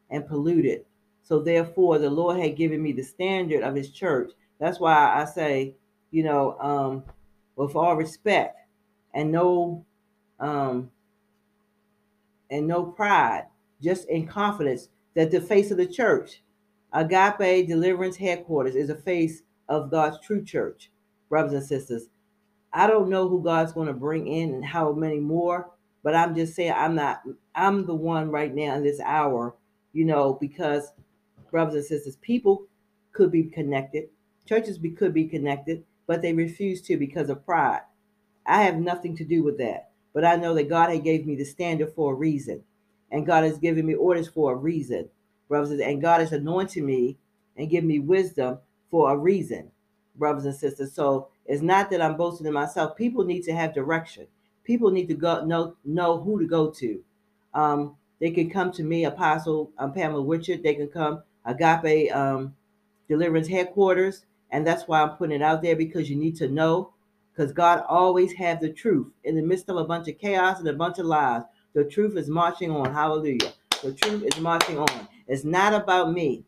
and 0.10 0.28
polluted. 0.28 0.86
So 1.24 1.40
therefore, 1.40 2.00
the 2.00 2.10
Lord 2.10 2.40
had 2.40 2.56
given 2.56 2.82
me 2.82 2.92
the 2.92 3.04
standard 3.04 3.64
of 3.64 3.76
His 3.76 3.92
church. 3.92 4.32
That's 4.60 4.80
why 4.80 5.14
I 5.22 5.26
say, 5.26 5.76
you 6.12 6.24
know, 6.24 6.58
um, 6.60 7.04
with 7.56 7.76
all 7.76 7.96
respect 7.96 8.58
and 9.14 9.32
no, 9.32 9.86
um, 10.40 10.90
and 12.50 12.68
no 12.68 12.84
pride, 12.84 13.46
just 13.82 14.10
in 14.10 14.26
confidence 14.28 14.90
that 15.14 15.32
the 15.32 15.42
face 15.42 15.72
of 15.72 15.78
the 15.78 15.86
church, 15.86 16.42
Agape 16.94 17.68
Deliverance 17.68 18.16
Headquarters, 18.16 18.76
is 18.76 18.90
a 18.90 18.96
face 18.96 19.44
of 19.70 19.92
God's 19.92 20.20
true 20.20 20.44
church, 20.44 20.92
brothers 21.30 21.54
and 21.54 21.64
sisters. 21.64 22.08
I 22.74 22.88
don't 22.88 23.10
know 23.10 23.30
who 23.30 23.42
God's 23.42 23.72
going 23.72 23.88
to 23.88 23.94
bring 23.94 24.28
in 24.28 24.54
and 24.54 24.66
how 24.66 24.92
many 24.92 25.20
more, 25.20 25.72
but 26.04 26.16
I'm 26.16 26.36
just 26.36 26.56
saying 26.56 26.74
I'm 26.76 26.96
not, 26.96 27.22
I'm 27.56 27.86
the 27.86 27.96
one 27.96 28.32
right 28.32 28.54
now 28.54 28.76
in 28.76 28.84
this 28.84 29.00
hour, 29.00 29.56
you 29.94 30.06
know, 30.06 30.34
because 30.34 30.92
brothers 31.52 31.76
and 31.76 31.86
sisters, 31.86 32.18
people 32.18 32.66
could 33.12 33.32
be 33.32 33.44
connected, 33.44 34.10
churches 34.48 34.78
be, 34.78 34.92
could 34.92 35.14
be 35.14 35.26
connected, 35.26 35.84
but 36.08 36.22
they 36.22 36.34
refuse 36.34 36.82
to 36.82 36.98
because 36.98 37.30
of 37.30 37.46
pride. 37.46 37.82
I 38.46 38.64
have 38.64 38.78
nothing 38.78 39.16
to 39.18 39.24
do 39.24 39.44
with 39.44 39.58
that, 39.60 39.92
but 40.14 40.26
I 40.26 40.36
know 40.36 40.54
that 40.56 40.70
God 40.70 40.90
had 40.90 41.04
gave 41.04 41.26
me 41.26 41.36
the 41.36 41.46
standard 41.46 41.94
for 41.94 42.14
a 42.14 42.16
reason, 42.16 42.64
and 43.12 43.26
God 43.26 43.44
has 43.44 43.60
given 43.60 43.86
me 43.86 43.94
orders 43.94 44.28
for 44.28 44.54
a 44.54 44.56
reason, 44.56 45.10
brothers, 45.48 45.80
and 45.80 46.02
God 46.02 46.22
has 46.22 46.32
anointed 46.32 46.84
me 46.84 47.18
and 47.58 47.70
given 47.70 47.88
me 47.88 48.00
wisdom 48.00 48.60
for 48.90 49.12
a 49.12 49.18
reason, 49.18 49.72
brothers 50.16 50.46
and 50.46 50.56
sisters. 50.56 50.94
So 50.94 51.30
it's 51.46 51.62
not 51.62 51.90
that 51.92 52.02
I'm 52.02 52.18
boasting 52.18 52.48
in 52.48 52.54
myself. 52.54 52.96
People 52.96 53.24
need 53.26 53.44
to 53.44 53.54
have 53.54 53.74
direction. 53.74 54.28
People 54.64 54.92
need 54.92 55.08
to 55.08 55.16
go 55.16 55.46
know 55.46 55.76
know 55.86 56.22
who 56.22 56.40
to 56.40 56.46
go 56.46 56.70
to. 56.72 57.04
Um, 57.54 57.96
they 58.20 58.32
can 58.32 58.50
come 58.50 58.72
to 58.74 58.84
me, 58.84 59.06
Apostle 59.06 59.72
um, 59.78 59.94
Pamela 59.94 60.24
Witcherd. 60.24 60.64
They 60.64 60.76
can 60.76 60.88
come 60.88 61.24
Agape 61.46 62.16
um, 62.16 62.56
Deliverance 63.08 63.48
Headquarters, 63.48 64.26
and 64.52 64.66
that's 64.68 64.88
why 64.88 65.02
I'm 65.02 65.12
putting 65.18 65.36
it 65.38 65.42
out 65.42 65.62
there 65.64 65.76
because 65.76 66.10
you 66.10 66.16
need 66.16 66.36
to 66.38 66.48
know. 66.50 66.94
Because 67.32 67.54
God 67.54 67.86
always 67.88 68.34
have 68.34 68.60
the 68.60 68.70
truth 68.70 69.08
in 69.24 69.36
the 69.36 69.42
midst 69.42 69.70
of 69.70 69.78
a 69.78 69.86
bunch 69.86 70.10
of 70.10 70.18
chaos 70.18 70.60
and 70.60 70.68
a 70.68 70.74
bunch 70.74 71.00
of 71.00 71.06
lies. 71.06 71.44
The 71.74 71.86
truth 71.86 72.18
is 72.18 72.28
marching 72.30 72.70
on. 72.70 72.94
Hallelujah. 72.94 73.54
The 73.82 73.94
truth 73.94 74.24
is 74.24 74.42
marching 74.42 74.78
on. 74.78 75.08
It's 75.28 75.46
not 75.46 75.74
about 75.74 76.12
me. 76.12 76.44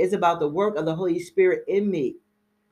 It's 0.00 0.14
about 0.14 0.40
the 0.40 0.48
work 0.48 0.76
of 0.76 0.86
the 0.86 0.94
Holy 0.94 1.20
Spirit 1.20 1.62
in 1.68 1.90
me. 1.90 2.16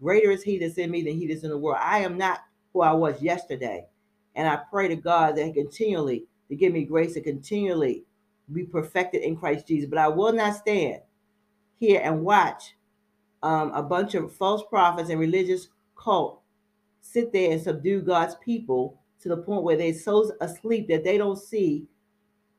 Greater 0.00 0.30
is 0.30 0.42
He 0.42 0.58
that's 0.58 0.78
in 0.78 0.90
me 0.90 1.02
than 1.02 1.18
He 1.18 1.26
that's 1.26 1.42
in 1.42 1.50
the 1.50 1.58
world. 1.58 1.78
I 1.82 1.98
am 1.98 2.16
not 2.16 2.40
who 2.72 2.80
I 2.80 2.92
was 2.92 3.20
yesterday. 3.20 3.84
And 4.34 4.48
I 4.48 4.56
pray 4.70 4.88
to 4.88 4.96
God 4.96 5.36
that 5.36 5.52
continually 5.52 6.24
to 6.48 6.56
give 6.56 6.72
me 6.72 6.84
grace 6.84 7.12
to 7.14 7.20
continually 7.20 8.04
be 8.50 8.64
perfected 8.64 9.22
in 9.22 9.36
Christ 9.36 9.66
Jesus. 9.66 9.90
But 9.90 9.98
I 9.98 10.08
will 10.08 10.32
not 10.32 10.56
stand 10.56 11.02
here 11.78 12.00
and 12.02 12.24
watch 12.24 12.74
um, 13.42 13.72
a 13.72 13.82
bunch 13.82 14.14
of 14.14 14.34
false 14.34 14.62
prophets 14.70 15.10
and 15.10 15.20
religious 15.20 15.68
cult 15.96 16.40
sit 17.02 17.30
there 17.32 17.52
and 17.52 17.60
subdue 17.60 18.00
God's 18.00 18.36
people 18.36 18.98
to 19.20 19.28
the 19.28 19.36
point 19.36 19.64
where 19.64 19.76
they're 19.76 19.92
so 19.92 20.32
asleep 20.40 20.88
that 20.88 21.04
they 21.04 21.18
don't 21.18 21.38
see 21.38 21.86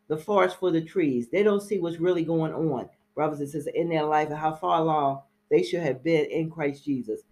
the 0.10 0.18
forest 0.18 0.58
for 0.60 0.70
the 0.70 0.82
trees. 0.82 1.28
They 1.30 1.42
don't 1.42 1.64
see 1.64 1.80
what's 1.80 2.00
really 2.00 2.24
going 2.24 2.54
on 2.54 2.88
brothers 3.20 3.42
and 3.42 3.50
sisters, 3.50 3.74
in 3.76 3.90
their 3.90 4.06
life 4.06 4.30
and 4.30 4.38
how 4.38 4.56
far 4.56 4.80
along 4.80 5.22
they 5.52 5.62
should 5.62 5.82
have 5.82 6.02
been 6.02 6.24
in 6.32 6.50
Christ 6.50 6.86
Jesus. 6.86 7.24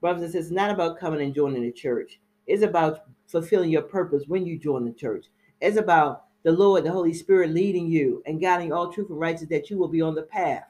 Brothers 0.00 0.22
and 0.22 0.32
sisters, 0.32 0.46
it's 0.46 0.56
not 0.56 0.70
about 0.70 0.98
coming 0.98 1.20
and 1.20 1.34
joining 1.34 1.62
the 1.62 1.72
church. 1.72 2.18
It's 2.46 2.62
about 2.62 3.02
fulfilling 3.26 3.68
your 3.68 3.82
purpose 3.82 4.22
when 4.26 4.46
you 4.46 4.58
join 4.58 4.86
the 4.86 4.94
church. 4.94 5.26
It's 5.60 5.76
about 5.76 6.24
the 6.42 6.52
Lord, 6.52 6.84
the 6.84 6.90
Holy 6.90 7.12
Spirit 7.12 7.50
leading 7.50 7.86
you 7.86 8.22
and 8.24 8.40
guiding 8.40 8.72
all 8.72 8.90
truth 8.90 9.10
and 9.10 9.20
righteousness 9.20 9.50
that 9.50 9.68
you 9.68 9.76
will 9.76 9.88
be 9.88 10.00
on 10.00 10.14
the 10.14 10.22
path 10.22 10.64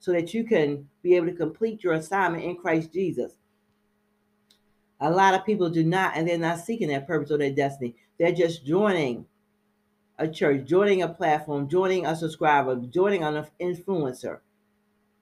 so 0.00 0.10
that 0.10 0.34
you 0.34 0.42
can 0.42 0.88
be 1.00 1.14
able 1.14 1.28
to 1.28 1.34
complete 1.34 1.84
your 1.84 1.92
assignment 1.92 2.42
in 2.42 2.56
Christ 2.56 2.92
Jesus. 2.92 3.34
A 4.98 5.08
lot 5.08 5.34
of 5.34 5.46
people 5.46 5.70
do 5.70 5.84
not, 5.84 6.16
and 6.16 6.26
they're 6.26 6.38
not 6.38 6.58
seeking 6.58 6.88
that 6.88 7.06
purpose 7.06 7.30
or 7.30 7.38
their 7.38 7.54
destiny. 7.54 7.94
They're 8.18 8.32
just 8.32 8.66
joining 8.66 9.26
a 10.18 10.26
church, 10.28 10.66
joining 10.66 11.02
a 11.02 11.08
platform, 11.08 11.68
joining 11.68 12.04
a 12.04 12.16
subscriber, 12.16 12.76
joining 12.76 13.22
an 13.22 13.46
influencer, 13.60 14.40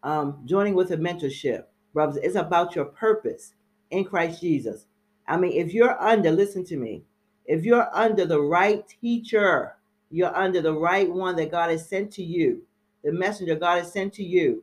um, 0.03 0.41
joining 0.47 0.75
with 0.75 0.91
a 0.91 0.97
mentorship, 0.97 1.65
brothers. 1.93 2.19
It's 2.23 2.37
about 2.37 2.75
your 2.75 2.87
purpose 2.87 3.53
in 3.91 4.05
Christ 4.05 4.41
Jesus. 4.41 4.87
I 5.29 5.37
mean, 5.37 5.53
if 5.53 5.75
you're 5.75 6.01
under, 6.01 6.31
listen 6.31 6.65
to 6.67 6.77
me, 6.77 7.03
if 7.45 7.65
you're 7.65 7.95
under 7.95 8.25
the 8.25 8.41
right 8.41 8.85
teacher, 9.01 9.75
you're 10.11 10.35
under 10.35 10.63
the 10.63 10.73
right 10.73 11.11
one 11.11 11.37
that 11.37 11.51
God 11.51 11.71
has 11.71 11.89
sent 11.89 12.13
to 12.13 12.23
you, 12.23 12.63
the 13.05 13.13
messenger 13.13 13.55
God 13.55 13.79
has 13.79 13.93
sent 13.93 14.15
to 14.15 14.25
you. 14.25 14.63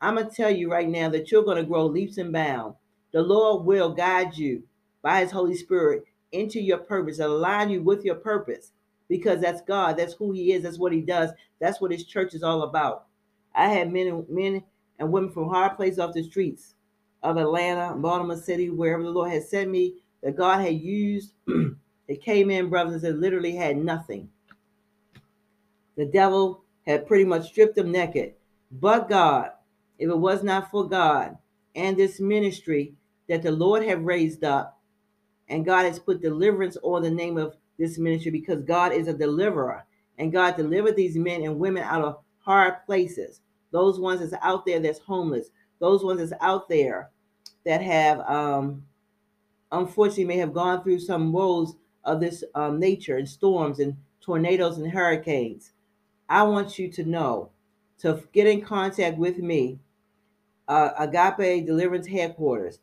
I'm 0.00 0.16
going 0.16 0.28
to 0.28 0.34
tell 0.34 0.50
you 0.50 0.70
right 0.70 0.88
now 0.88 1.10
that 1.10 1.30
you're 1.30 1.44
going 1.44 1.58
to 1.58 1.62
grow 1.62 1.86
leaps 1.86 2.18
and 2.18 2.32
bounds. 2.32 2.76
The 3.12 3.22
Lord 3.22 3.66
will 3.66 3.92
guide 3.92 4.36
you 4.36 4.64
by 5.02 5.20
his 5.20 5.30
Holy 5.30 5.54
Spirit 5.54 6.04
into 6.32 6.60
your 6.60 6.78
purpose 6.78 7.18
align 7.18 7.70
you 7.70 7.82
with 7.82 8.04
your 8.04 8.14
purpose 8.14 8.72
because 9.10 9.40
that's 9.40 9.60
God. 9.60 9.98
That's 9.98 10.14
who 10.14 10.32
He 10.32 10.52
is. 10.52 10.62
That's 10.62 10.78
what 10.78 10.92
He 10.92 11.02
does. 11.02 11.30
That's 11.60 11.80
what 11.82 11.90
His 11.90 12.04
church 12.04 12.32
is 12.32 12.42
all 12.42 12.62
about. 12.62 13.08
I 13.54 13.68
had 13.68 13.92
men 13.92 14.06
and 14.06 14.28
men 14.30 14.62
and 14.98 15.12
women 15.12 15.30
from 15.30 15.50
hard 15.50 15.76
places 15.76 15.98
off 15.98 16.14
the 16.14 16.22
streets 16.22 16.74
of 17.22 17.36
Atlanta, 17.36 17.94
Baltimore 17.96 18.36
City, 18.36 18.70
wherever 18.70 19.02
the 19.02 19.10
Lord 19.10 19.30
had 19.30 19.42
sent 19.42 19.70
me, 19.70 19.96
that 20.22 20.36
God 20.36 20.60
had 20.60 20.74
used. 20.76 21.32
they 22.08 22.16
came 22.16 22.50
in, 22.50 22.70
brothers, 22.70 23.04
and 23.04 23.20
literally 23.20 23.54
had 23.54 23.76
nothing. 23.76 24.30
The 25.96 26.06
devil 26.06 26.62
had 26.86 27.06
pretty 27.06 27.24
much 27.24 27.48
stripped 27.48 27.76
them 27.76 27.90
naked. 27.90 28.34
But 28.72 29.08
God, 29.08 29.50
if 29.98 30.08
it 30.08 30.18
was 30.18 30.42
not 30.42 30.70
for 30.70 30.88
God 30.88 31.36
and 31.74 31.96
this 31.96 32.20
ministry 32.20 32.94
that 33.28 33.42
the 33.42 33.50
Lord 33.50 33.82
had 33.82 34.06
raised 34.06 34.44
up, 34.44 34.80
and 35.48 35.64
God 35.64 35.84
has 35.84 35.98
put 35.98 36.22
deliverance 36.22 36.76
on 36.82 37.02
the 37.02 37.10
name 37.10 37.36
of 37.36 37.56
this 37.80 37.98
ministry 37.98 38.30
because 38.30 38.62
God 38.62 38.92
is 38.92 39.08
a 39.08 39.14
deliverer 39.14 39.84
and 40.18 40.32
God 40.32 40.56
delivered 40.56 40.94
these 40.96 41.16
men 41.16 41.42
and 41.42 41.58
women 41.58 41.82
out 41.82 42.04
of 42.04 42.18
hard 42.38 42.84
places. 42.86 43.40
Those 43.72 43.98
ones 43.98 44.20
that's 44.20 44.40
out 44.44 44.66
there 44.66 44.78
that's 44.78 44.98
homeless, 44.98 45.48
those 45.80 46.04
ones 46.04 46.20
that's 46.20 46.42
out 46.42 46.68
there 46.68 47.10
that 47.64 47.82
have 47.82 48.20
um, 48.20 48.84
unfortunately 49.72 50.24
may 50.24 50.36
have 50.36 50.52
gone 50.52 50.82
through 50.82 51.00
some 51.00 51.32
woes 51.32 51.74
of 52.04 52.20
this 52.20 52.44
um, 52.54 52.78
nature 52.78 53.16
and 53.16 53.28
storms 53.28 53.78
and 53.80 53.96
tornadoes 54.20 54.78
and 54.78 54.90
hurricanes. 54.90 55.72
I 56.28 56.42
want 56.42 56.78
you 56.78 56.90
to 56.92 57.04
know 57.04 57.50
to 57.98 58.22
get 58.32 58.46
in 58.46 58.60
contact 58.60 59.18
with 59.18 59.38
me, 59.38 59.78
uh, 60.68 60.90
Agape 60.98 61.66
Deliverance 61.66 62.06
Headquarters, 62.06 62.78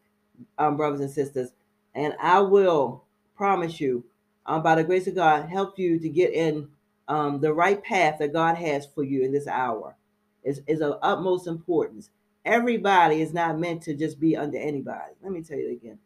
um, 0.57 0.77
brothers 0.77 0.99
and 0.99 1.09
sisters, 1.09 1.51
and 1.95 2.13
I 2.21 2.39
will 2.39 3.03
promise 3.35 3.79
you, 3.79 4.03
um, 4.47 4.63
by 4.63 4.75
the 4.75 4.83
grace 4.83 5.07
of 5.07 5.15
God, 5.15 5.49
help 5.49 5.77
you 5.77 5.99
to 5.99 6.09
get 6.09 6.33
in 6.33 6.69
um, 7.07 7.39
the 7.39 7.53
right 7.53 7.81
path 7.83 8.19
that 8.19 8.33
God 8.33 8.55
has 8.55 8.85
for 8.85 9.03
you 9.03 9.23
in 9.23 9.31
this 9.31 9.47
hour. 9.47 9.95
Is 10.43 10.61
is 10.67 10.81
of 10.81 10.99
utmost 11.01 11.47
importance. 11.47 12.09
Everybody 12.45 13.21
is 13.21 13.33
not 13.33 13.59
meant 13.59 13.81
to 13.83 13.93
just 13.93 14.19
be 14.19 14.37
under 14.37 14.57
anybody. 14.57 15.13
Let 15.21 15.33
me 15.33 15.41
tell 15.41 15.57
you 15.57 15.71
again. 15.71 15.99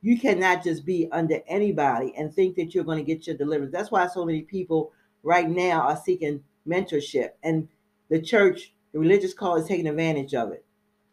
You 0.00 0.18
cannot 0.18 0.64
just 0.64 0.86
be 0.86 1.08
under 1.12 1.40
anybody 1.46 2.14
and 2.16 2.32
think 2.32 2.56
that 2.56 2.74
you're 2.74 2.84
going 2.84 2.98
to 2.98 3.04
get 3.04 3.26
your 3.26 3.36
deliverance. 3.36 3.72
That's 3.72 3.90
why 3.90 4.06
so 4.06 4.24
many 4.24 4.42
people 4.42 4.92
right 5.22 5.48
now 5.48 5.82
are 5.82 6.00
seeking 6.02 6.42
mentorship, 6.66 7.30
and 7.42 7.68
the 8.08 8.20
church, 8.20 8.72
the 8.92 8.98
religious 8.98 9.34
call, 9.34 9.56
is 9.56 9.68
taking 9.68 9.86
advantage 9.86 10.34
of 10.34 10.52
it. 10.52 10.64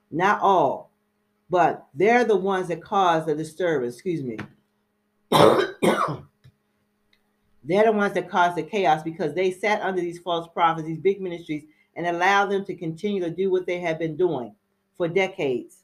Not 0.10 0.40
all, 0.42 0.92
but 1.50 1.88
they're 1.94 2.24
the 2.24 2.38
ones 2.38 2.70
that 2.70 2.82
cause 2.82 3.26
the 3.26 3.36
disturbance. 3.36 3.96
Excuse 3.96 4.24
me. 4.24 4.38
they're 7.70 7.86
the 7.86 7.92
ones 7.92 8.16
that 8.16 8.30
cause 8.30 8.56
the 8.56 8.64
chaos 8.64 9.04
because 9.04 9.36
they 9.36 9.52
sat 9.52 9.82
under 9.82 10.02
these 10.02 10.18
false 10.18 10.48
prophets, 10.54 10.88
these 10.88 10.98
big 10.98 11.22
ministries, 11.22 11.66
and 11.96 12.08
allowed 12.08 12.48
them 12.48 12.66
to 12.66 12.76
continue 12.76 13.22
to 13.22 13.30
do 13.30 13.52
what 13.52 13.68
they 13.68 13.80
have 13.80 14.00
been 14.00 14.18
doing 14.18 14.56
for 14.98 15.08
decades. 15.08 15.84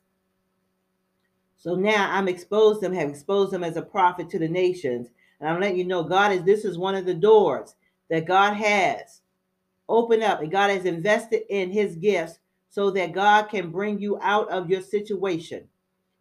So 1.58 1.76
now 1.76 2.10
I'm 2.12 2.28
exposed 2.28 2.82
them, 2.82 2.94
have 2.94 3.10
exposed 3.10 3.52
them 3.52 3.64
as 3.64 3.78
a 3.78 3.84
prophet 3.84 4.32
to 4.32 4.40
the 4.40 4.48
nations. 4.48 5.10
And 5.40 5.48
I'm 5.48 5.62
letting 5.62 5.78
you 5.78 5.86
know 5.86 6.04
God 6.04 6.32
is 6.32 6.44
this 6.44 6.66
is 6.66 6.78
one 6.78 6.96
of 6.96 7.06
the 7.06 7.14
doors 7.14 7.76
that 8.10 8.26
God 8.26 8.54
has 8.54 9.22
opened 9.88 10.24
up 10.24 10.42
and 10.42 10.52
God 10.52 10.72
has 10.72 10.86
invested 10.86 11.44
in 11.50 11.72
his 11.72 11.96
gifts 11.98 12.40
so 12.70 12.90
that 12.92 13.14
God 13.14 13.44
can 13.44 13.70
bring 13.70 14.00
you 14.00 14.18
out 14.22 14.50
of 14.50 14.72
your 14.72 14.82
situation. 14.82 15.68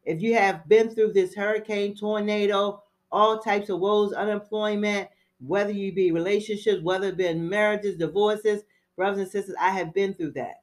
If 0.05 0.21
you 0.21 0.35
have 0.35 0.69
been 0.69 0.91
through 0.91 1.15
this 1.15 1.35
hurricane, 1.35 1.97
tornado, 1.97 2.83
all 3.11 3.39
types 3.39 3.71
of 3.71 3.81
woes, 3.81 4.13
unemployment, 4.13 5.09
whether 5.41 5.73
you 5.73 5.93
be 5.93 6.13
relationships, 6.13 6.83
whether 6.83 7.09
it 7.09 7.17
been 7.17 7.49
marriages, 7.49 7.97
divorces, 7.97 8.63
brothers 8.97 9.19
and 9.19 9.31
sisters, 9.31 9.55
I 9.61 9.71
have 9.71 9.95
been 9.95 10.15
through 10.15 10.33
that. 10.33 10.63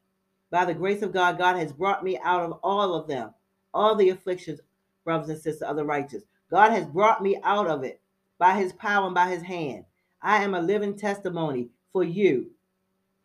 By 0.49 0.65
the 0.65 0.73
grace 0.73 1.01
of 1.01 1.13
God, 1.13 1.37
God 1.37 1.55
has 1.57 1.71
brought 1.71 2.03
me 2.03 2.19
out 2.23 2.43
of 2.43 2.59
all 2.63 2.93
of 2.93 3.07
them, 3.07 3.33
all 3.73 3.95
the 3.95 4.09
afflictions, 4.09 4.59
brothers 5.03 5.29
and 5.29 5.39
sisters 5.39 5.61
of 5.61 5.75
the 5.75 5.85
righteous. 5.85 6.23
God 6.49 6.71
has 6.71 6.85
brought 6.85 7.23
me 7.23 7.39
out 7.43 7.67
of 7.67 7.83
it 7.83 8.01
by 8.37 8.57
his 8.57 8.73
power 8.73 9.05
and 9.05 9.15
by 9.15 9.29
his 9.29 9.43
hand. 9.43 9.85
I 10.21 10.43
am 10.43 10.53
a 10.53 10.61
living 10.61 10.97
testimony 10.97 11.69
for 11.93 12.03
you, 12.03 12.51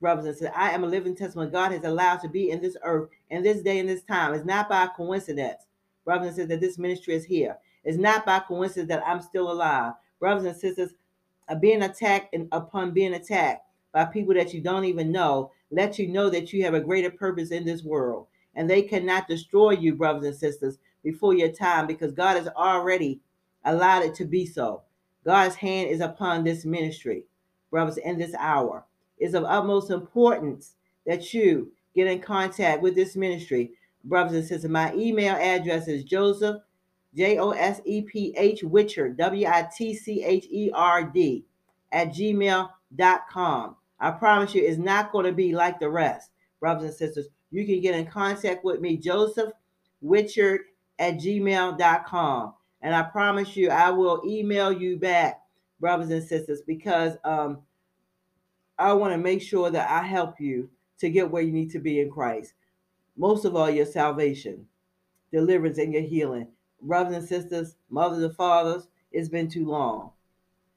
brothers 0.01 0.27
and 0.27 0.35
sisters. 0.35 0.55
I 0.57 0.71
am 0.71 0.85
a 0.85 0.89
living 0.89 1.17
testimony 1.17 1.51
God 1.51 1.73
has 1.73 1.85
allowed 1.85 2.19
to 2.19 2.29
be 2.29 2.51
in 2.51 2.61
this 2.61 2.77
earth 2.83 3.11
in 3.31 3.43
this 3.43 3.63
day 3.63 3.79
and 3.81 3.89
this 3.89 4.03
time. 4.05 4.35
It's 4.35 4.45
not 4.45 4.69
by 4.69 4.89
coincidence, 4.97 5.67
brothers 6.05 6.29
and 6.29 6.37
sisters, 6.37 6.49
that 6.51 6.61
this 6.61 6.79
ministry 6.79 7.15
is 7.15 7.25
here. 7.25 7.57
It's 7.83 7.99
not 7.99 8.25
by 8.25 8.41
coincidence 8.41 8.89
that 8.89 9.07
I'm 9.07 9.21
still 9.21 9.51
alive. 9.51 9.95
Brothers 10.21 10.45
and 10.45 10.57
sisters, 10.57 10.95
Uh, 11.49 11.55
being 11.55 11.83
attacked 11.83 12.35
and 12.35 12.49
upon 12.53 12.91
being 12.91 13.15
attacked 13.15 13.63
by 13.93 14.05
people 14.05 14.35
that 14.35 14.53
you 14.53 14.61
don't 14.61 14.85
even 14.85 15.13
know, 15.13 15.53
let 15.71 15.99
you 15.99 16.09
know 16.09 16.29
that 16.29 16.53
you 16.53 16.65
have 16.65 16.75
a 16.75 16.81
greater 16.81 17.11
purpose 17.11 17.51
in 17.51 17.65
this 17.65 17.83
world. 17.83 18.27
And 18.55 18.69
they 18.69 18.83
cannot 18.83 19.29
destroy 19.29 19.71
you, 19.71 19.95
brothers 19.95 20.25
and 20.25 20.37
sisters, 20.37 20.79
before 21.03 21.35
your 21.35 21.51
time 21.53 21.87
because 21.87 22.13
God 22.13 22.37
has 22.37 22.49
already 22.49 23.21
allowed 23.65 24.03
it 24.03 24.15
to 24.17 24.25
be 24.25 24.45
so. 24.45 24.83
God's 25.25 25.55
hand 25.55 25.89
is 25.89 26.01
upon 26.01 26.45
this 26.45 26.65
ministry, 26.65 27.25
brothers, 27.71 27.97
in 27.97 28.19
this 28.19 28.35
hour. 28.39 28.85
It's 29.19 29.35
of 29.35 29.45
utmost 29.45 29.91
importance 29.91 30.75
that 31.07 31.33
you 31.33 31.73
get 31.95 32.07
in 32.07 32.21
contact 32.21 32.83
with 32.83 32.95
this 32.95 33.17
ministry, 33.17 33.73
brothers 34.05 34.35
and 34.35 34.47
sisters. 34.47 34.71
My 34.71 34.95
email 34.95 35.35
address 35.35 35.89
is 35.89 36.05
Joseph, 36.05 36.61
J 37.17 37.39
O 37.39 37.51
S 37.51 37.81
E 37.85 38.03
P 38.03 38.35
H 38.37 38.63
Witcherd, 38.63 39.17
W 39.17 39.47
I 39.47 39.69
T 39.75 39.95
C 39.95 40.23
H 40.23 40.47
E 40.51 40.71
R 40.75 41.05
D, 41.05 41.45
at 41.93 42.09
gmail.com. 42.09 43.77
I 43.99 44.11
promise 44.11 44.55
you, 44.55 44.63
it's 44.63 44.79
not 44.79 45.13
going 45.13 45.25
to 45.25 45.33
be 45.33 45.55
like 45.55 45.81
the 45.81 45.89
rest, 45.89 46.31
brothers 46.61 46.85
and 46.85 46.95
sisters. 46.95 47.29
You 47.51 47.65
can 47.65 47.81
get 47.81 47.95
in 47.95 48.07
contact 48.07 48.65
with 48.65 48.81
me, 48.81 48.99
Joseph 48.99 49.53
Witcherd 50.05 50.59
at 50.99 51.15
gmail.com. 51.15 52.55
And 52.83 52.95
I 52.95 53.03
promise 53.03 53.57
you, 53.57 53.71
I 53.71 53.91
will 53.91 54.23
email 54.27 54.71
you 54.71 54.99
back, 54.99 55.41
brothers 55.81 56.11
and 56.11 56.23
sisters, 56.23 56.61
because 56.67 57.15
um, 57.25 57.61
I 58.79 58.93
want 58.93 59.13
to 59.15 59.19
make 59.19 59.41
sure 59.41 59.71
that 59.71 59.91
I 59.91 60.07
help 60.07 60.39
you 60.39 60.69
to 60.99 61.09
get 61.09 61.31
where 61.31 61.43
you 61.43 61.53
need 61.53 61.71
to 61.71 61.79
be 61.79 62.01
in 62.01 62.11
Christ. 62.11 62.53
Most 63.17 63.47
of 63.47 63.57
all, 63.57 63.71
your 63.71 63.87
salvation, 63.87 64.67
deliverance, 65.33 65.79
and 65.79 65.93
your 65.93 66.03
healing. 66.03 66.49
Brothers 66.87 67.17
and 67.17 67.29
sisters, 67.29 67.77
mothers 67.91 68.23
and 68.23 68.35
fathers, 68.37 68.89
it's 69.13 69.29
been 69.29 69.49
too 69.49 69.67
long. 69.67 70.11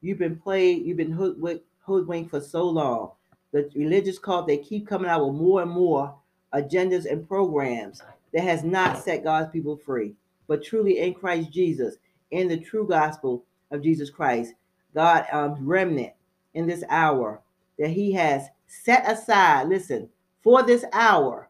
You've 0.00 0.18
been 0.18 0.36
played, 0.36 0.84
you've 0.84 0.96
been 0.96 1.12
hoodwinked, 1.12 1.64
hoodwinked 1.80 2.30
for 2.30 2.40
so 2.40 2.68
long. 2.68 3.12
The 3.52 3.70
religious 3.74 4.18
cult, 4.18 4.46
they 4.46 4.58
keep 4.58 4.86
coming 4.86 5.10
out 5.10 5.24
with 5.24 5.34
more 5.34 5.62
and 5.62 5.70
more 5.70 6.14
agendas 6.54 7.10
and 7.10 7.26
programs 7.26 8.02
that 8.32 8.42
has 8.42 8.64
not 8.64 9.02
set 9.02 9.24
God's 9.24 9.50
people 9.50 9.76
free. 9.76 10.14
But 10.46 10.64
truly 10.64 10.98
in 10.98 11.14
Christ 11.14 11.50
Jesus, 11.50 11.96
in 12.30 12.48
the 12.48 12.58
true 12.58 12.86
gospel 12.86 13.44
of 13.70 13.82
Jesus 13.82 14.10
Christ, 14.10 14.54
God 14.94 15.26
um, 15.32 15.56
remnant 15.60 16.12
in 16.54 16.66
this 16.66 16.84
hour 16.88 17.40
that 17.78 17.90
He 17.90 18.12
has 18.12 18.48
set 18.66 19.08
aside, 19.10 19.68
listen, 19.68 20.08
for 20.42 20.62
this 20.62 20.84
hour 20.92 21.48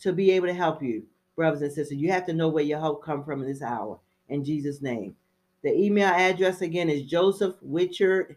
to 0.00 0.12
be 0.12 0.30
able 0.30 0.46
to 0.46 0.54
help 0.54 0.82
you, 0.82 1.04
brothers 1.36 1.62
and 1.62 1.72
sisters. 1.72 1.98
You 1.98 2.10
have 2.12 2.26
to 2.26 2.32
know 2.32 2.48
where 2.48 2.64
your 2.64 2.80
help 2.80 3.04
come 3.04 3.24
from 3.24 3.42
in 3.42 3.48
this 3.48 3.62
hour. 3.62 3.98
In 4.28 4.44
Jesus' 4.44 4.82
name. 4.82 5.16
The 5.62 5.74
email 5.76 6.08
address 6.08 6.62
again 6.62 6.88
is 6.88 7.02
Joseph 7.02 7.56
Witcherd 7.66 8.36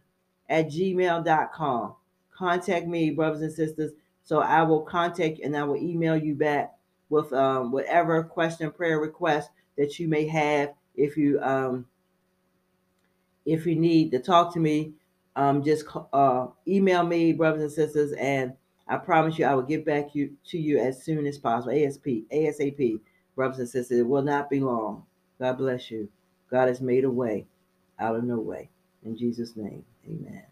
at 0.49 0.67
gmail.com. 0.67 1.95
Contact 2.35 2.87
me, 2.87 3.11
brothers 3.11 3.41
and 3.41 3.53
sisters. 3.53 3.91
So 4.23 4.39
I 4.39 4.63
will 4.63 4.81
contact 4.81 5.39
and 5.39 5.55
I 5.55 5.63
will 5.63 5.77
email 5.77 6.17
you 6.17 6.35
back 6.35 6.73
with 7.09 7.31
um, 7.33 7.71
whatever 7.71 8.23
question, 8.23 8.71
prayer 8.71 8.99
request 8.99 9.49
that 9.77 9.99
you 9.99 10.07
may 10.07 10.27
have. 10.27 10.73
If 10.95 11.17
you 11.17 11.39
um, 11.41 11.85
if 13.45 13.65
you 13.65 13.75
need 13.75 14.11
to 14.11 14.19
talk 14.19 14.53
to 14.53 14.59
me, 14.59 14.93
um, 15.35 15.63
just 15.63 15.85
uh, 16.13 16.47
email 16.67 17.03
me, 17.03 17.33
brothers 17.33 17.63
and 17.63 17.71
sisters, 17.71 18.11
and 18.13 18.53
I 18.87 18.97
promise 18.97 19.37
you 19.39 19.45
I 19.45 19.55
will 19.55 19.63
get 19.63 19.85
back 19.85 20.13
you 20.13 20.35
to 20.47 20.57
you 20.57 20.79
as 20.79 21.03
soon 21.03 21.25
as 21.25 21.37
possible. 21.37 21.73
ASP, 21.73 22.05
ASAP, 22.31 22.99
brothers 23.35 23.59
and 23.59 23.69
sisters. 23.69 23.99
It 23.99 24.07
will 24.07 24.21
not 24.21 24.49
be 24.49 24.59
long. 24.59 25.03
God 25.39 25.57
bless 25.57 25.89
you. 25.89 26.09
God 26.49 26.67
has 26.67 26.81
made 26.81 27.03
a 27.03 27.09
way 27.09 27.45
out 27.99 28.15
of 28.15 28.23
no 28.23 28.39
way. 28.39 28.69
In 29.03 29.17
Jesus' 29.17 29.55
name, 29.55 29.83
amen. 30.07 30.43